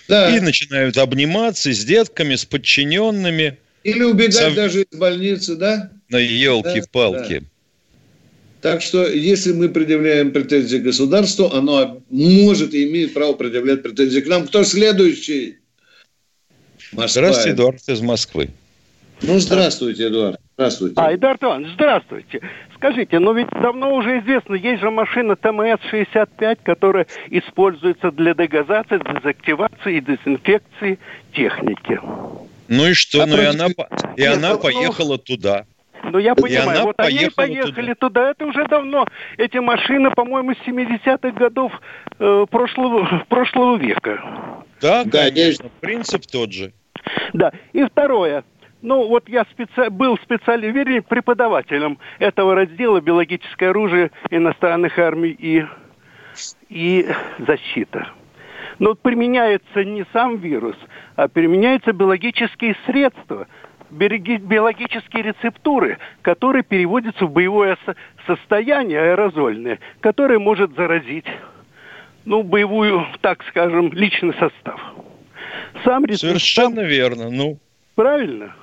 Да. 0.08 0.34
И 0.34 0.40
начинают 0.40 0.96
обниматься 0.96 1.70
с 1.70 1.84
детками, 1.84 2.34
с 2.34 2.46
подчиненными. 2.46 3.58
Или 3.82 4.02
убегать 4.02 4.34
Сов... 4.34 4.54
даже 4.54 4.82
из 4.82 4.98
больницы, 4.98 5.56
да? 5.56 5.90
На 6.08 6.18
елки-палки. 6.18 7.34
Да, 7.34 7.40
да. 7.40 7.46
Так 8.60 8.82
что, 8.82 9.06
если 9.06 9.52
мы 9.52 9.70
предъявляем 9.70 10.32
претензии 10.32 10.76
к 10.78 10.82
государству, 10.82 11.50
оно 11.52 12.02
может 12.10 12.74
и 12.74 12.90
имеет 12.90 13.14
право 13.14 13.32
предъявлять 13.32 13.82
претензии 13.82 14.20
к 14.20 14.28
нам. 14.28 14.46
Кто 14.46 14.64
следующий? 14.64 15.56
Москва. 16.92 17.08
Здравствуйте, 17.08 17.50
Эдуард 17.52 17.88
из 17.88 18.00
Москвы. 18.00 18.50
Ну, 19.22 19.38
здравствуйте, 19.38 20.08
Эдуард. 20.08 20.40
Здравствуйте. 20.54 20.94
А, 20.96 21.14
Эдуард 21.14 21.42
Иванович, 21.42 21.72
здравствуйте. 21.74 22.40
Скажите, 22.74 23.18
ну 23.18 23.34
ведь 23.34 23.48
давно 23.62 23.94
уже 23.94 24.20
известно, 24.20 24.54
есть 24.54 24.80
же 24.80 24.90
машина 24.90 25.32
ТМС-65, 25.32 26.58
которая 26.62 27.06
используется 27.28 28.10
для 28.10 28.34
дегазации, 28.34 28.98
дезактивации 28.98 29.98
и 29.98 30.00
дезинфекции 30.00 30.98
техники. 31.34 32.00
Ну 32.70 32.86
и 32.86 32.94
что? 32.94 33.24
А 33.24 33.26
ну 33.26 33.36
и 33.36 33.44
она, 33.44 33.66
и 33.66 34.20
Нет, 34.20 34.36
она 34.36 34.52
ну, 34.52 34.60
поехала 34.60 35.18
туда. 35.18 35.66
Ну, 36.04 36.18
я 36.18 36.36
понимаю, 36.36 36.84
вот 36.84 37.00
они 37.00 37.28
поехали 37.34 37.94
туда. 37.94 38.20
туда. 38.22 38.30
Это 38.30 38.46
уже 38.46 38.64
давно. 38.68 39.06
Эти 39.38 39.58
машины, 39.58 40.10
по-моему, 40.12 40.54
с 40.54 40.58
70-х 40.68 41.32
годов 41.32 41.72
э, 42.20 42.46
прошлого, 42.48 43.24
прошлого 43.28 43.76
века. 43.76 44.64
Да, 44.80 45.02
да, 45.04 45.30
конечно. 45.30 45.68
Принцип 45.80 46.22
тот 46.30 46.52
же. 46.52 46.72
Да. 47.32 47.52
И 47.72 47.84
второе. 47.84 48.44
Ну, 48.82 49.08
вот 49.08 49.28
я 49.28 49.44
специ... 49.50 49.90
был 49.90 50.16
специалистом, 50.18 50.72
вернее, 50.72 51.02
преподавателем 51.02 51.98
этого 52.20 52.54
раздела 52.54 53.00
«Биологическое 53.00 53.70
оружие 53.70 54.12
иностранных 54.30 54.96
армий 54.96 55.36
и, 55.36 55.64
и 56.68 57.08
защита». 57.38 58.12
Но 58.80 58.94
применяется 58.94 59.84
не 59.84 60.06
сам 60.12 60.38
вирус, 60.38 60.74
а 61.14 61.28
применяются 61.28 61.92
биологические 61.92 62.74
средства, 62.86 63.46
биологические 63.90 65.22
рецептуры, 65.22 65.98
которые 66.22 66.64
переводятся 66.64 67.26
в 67.26 67.30
боевое 67.30 67.76
состояние 68.26 69.12
аэрозольное, 69.12 69.80
которое 70.00 70.38
может 70.38 70.74
заразить, 70.76 71.26
ну, 72.24 72.42
боевую, 72.42 73.06
так 73.20 73.44
скажем, 73.50 73.92
личный 73.92 74.32
состав. 74.34 74.80
Сам 75.84 76.06
рецепт... 76.06 76.20
Совершенно 76.20 76.80
верно, 76.80 77.28
ну. 77.30 77.58
Правильно? 77.96 78.56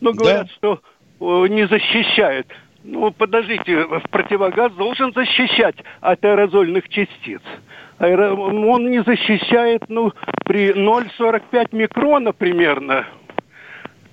Но 0.00 0.12
говорят, 0.12 0.48
да. 0.48 0.78
что 1.20 1.46
не 1.46 1.68
защищает. 1.68 2.48
Ну, 2.82 3.10
подождите, 3.12 3.86
противогаз 4.10 4.72
должен 4.72 5.12
защищать 5.12 5.76
от 6.00 6.24
аэрозольных 6.24 6.88
частиц. 6.88 7.40
Он 7.98 8.90
не 8.90 9.02
защищает, 9.02 9.84
ну, 9.88 10.12
при 10.44 10.72
0,45 10.72 11.68
микрона 11.72 12.32
примерно 12.32 13.06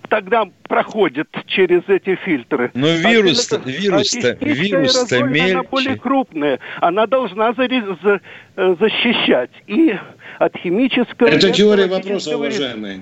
тогда 0.09 0.45
проходит 0.67 1.27
через 1.47 1.81
эти 1.87 2.15
фильтры. 2.15 2.71
Но 2.73 2.87
вирус, 2.87 3.51
а 3.51 3.57
вирус-то, 3.57 4.37
вирус-то 4.39 5.23
мельче. 5.23 5.53
Она 5.53 5.63
более 5.63 5.95
крупная. 5.97 6.59
Она 6.81 7.07
должна 7.07 7.53
за, 7.53 7.67
за, 8.03 8.21
э, 8.55 8.75
защищать 8.79 9.51
и 9.67 9.95
от 10.39 10.55
химического... 10.57 11.27
Это 11.27 11.51
теория 11.51 11.87
вопроса, 11.87 12.37
уважаемые. 12.37 13.01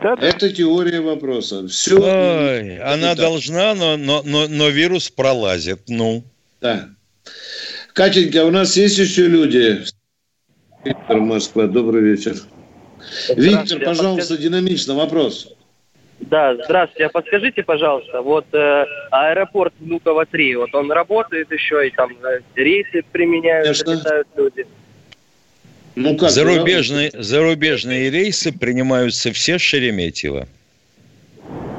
Да, 0.00 0.16
да. 0.16 0.26
Это 0.26 0.52
теория 0.52 1.00
вопроса. 1.00 1.66
Все. 1.68 1.96
Ой, 1.98 2.78
она 2.78 3.10
так. 3.10 3.18
должна, 3.18 3.74
но, 3.74 3.96
но, 3.96 4.22
но, 4.24 4.46
но 4.48 4.68
вирус 4.68 5.10
пролазит. 5.10 5.82
Ну. 5.88 6.22
Да. 6.60 6.88
Катенька, 7.92 8.44
у 8.44 8.50
нас 8.50 8.76
есть 8.76 8.98
еще 8.98 9.26
люди. 9.26 9.84
Виктор 10.84 11.18
Москва, 11.18 11.66
добрый 11.66 12.02
вечер. 12.02 12.36
Виктор, 13.34 13.78
пожалуйста, 13.78 14.34
подскажите. 14.34 14.42
динамично 14.42 14.94
вопрос. 14.94 15.52
Да, 16.20 16.54
здравствуйте. 16.64 17.06
А 17.06 17.08
подскажите, 17.10 17.62
пожалуйста, 17.62 18.22
вот 18.22 18.46
э, 18.52 18.84
аэропорт 19.10 19.74
Внуково-3, 19.80 20.56
вот 20.56 20.74
он 20.74 20.90
работает 20.90 21.50
еще, 21.52 21.86
и 21.86 21.90
там 21.90 22.10
э, 22.22 22.40
рейсы 22.54 23.02
применяют, 23.12 23.78
летают 23.86 24.28
люди. 24.36 24.66
Ну, 25.96 26.14
как 26.16 26.30
зарубежные, 26.30 27.10
зарубежные 27.14 28.10
рейсы 28.10 28.52
принимаются 28.52 29.32
все 29.32 29.58
Шереметьево. 29.58 30.46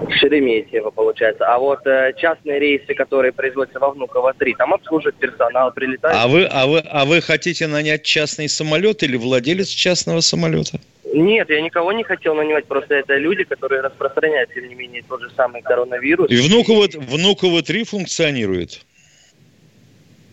Шереметьево, 0.10 0.90
получается. 0.90 1.46
А 1.46 1.60
вот 1.60 1.86
э, 1.86 2.14
частные 2.18 2.60
рейсы, 2.60 2.96
которые 2.96 3.32
производятся 3.32 3.80
во 3.80 3.92
Внуково-3, 3.92 4.56
там 4.58 4.74
обслуживают 4.74 5.18
персонал, 5.18 5.72
прилетает. 5.72 6.18
А 6.18 6.28
вы, 6.28 6.46
а, 6.46 6.66
вы, 6.66 6.80
а 6.80 7.06
вы 7.06 7.22
хотите 7.22 7.68
нанять 7.68 8.04
частный 8.04 8.50
самолет 8.50 9.04
или 9.04 9.18
владелец 9.18 9.68
частного 9.68 10.22
самолета? 10.22 10.80
Нет, 11.14 11.50
я 11.50 11.62
никого 11.62 11.92
не 11.92 12.04
хотел 12.04 12.34
нанимать, 12.36 12.66
просто 12.66 12.96
это 12.96 13.18
люди, 13.18 13.44
которые 13.44 13.82
распространяют, 13.82 14.52
тем 14.54 14.68
не 14.68 14.76
менее, 14.76 15.04
тот 15.08 15.22
же 15.22 15.30
самый 15.36 15.62
коронавирус. 15.62 16.30
И 16.32 16.38
Внуково, 16.38 16.88
Внуково-3 16.92 17.86
функционирует? 17.86 18.82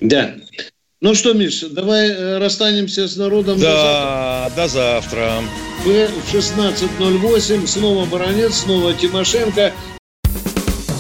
Да. 0.00 0.34
Ну 1.04 1.14
что, 1.14 1.34
Миша, 1.34 1.68
давай 1.68 2.08
э, 2.08 2.38
расстанемся 2.38 3.06
с 3.06 3.16
народом. 3.16 3.60
Да, 3.60 4.50
до 4.56 4.68
завтра. 4.68 5.42
До 5.84 5.92
завтра. 5.92 6.10
В 6.24 6.34
16.08 6.34 7.66
снова 7.66 8.06
Баранец, 8.06 8.60
снова 8.60 8.94
Тимошенко. 8.94 9.70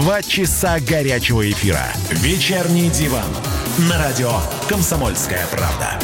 Два 0.00 0.22
часа 0.22 0.80
горячего 0.80 1.48
эфира. 1.48 1.86
«Вечерний 2.10 2.90
диван» 2.90 3.30
на 3.88 3.96
радио 3.96 4.32
«Комсомольская 4.68 5.46
правда». 5.52 6.00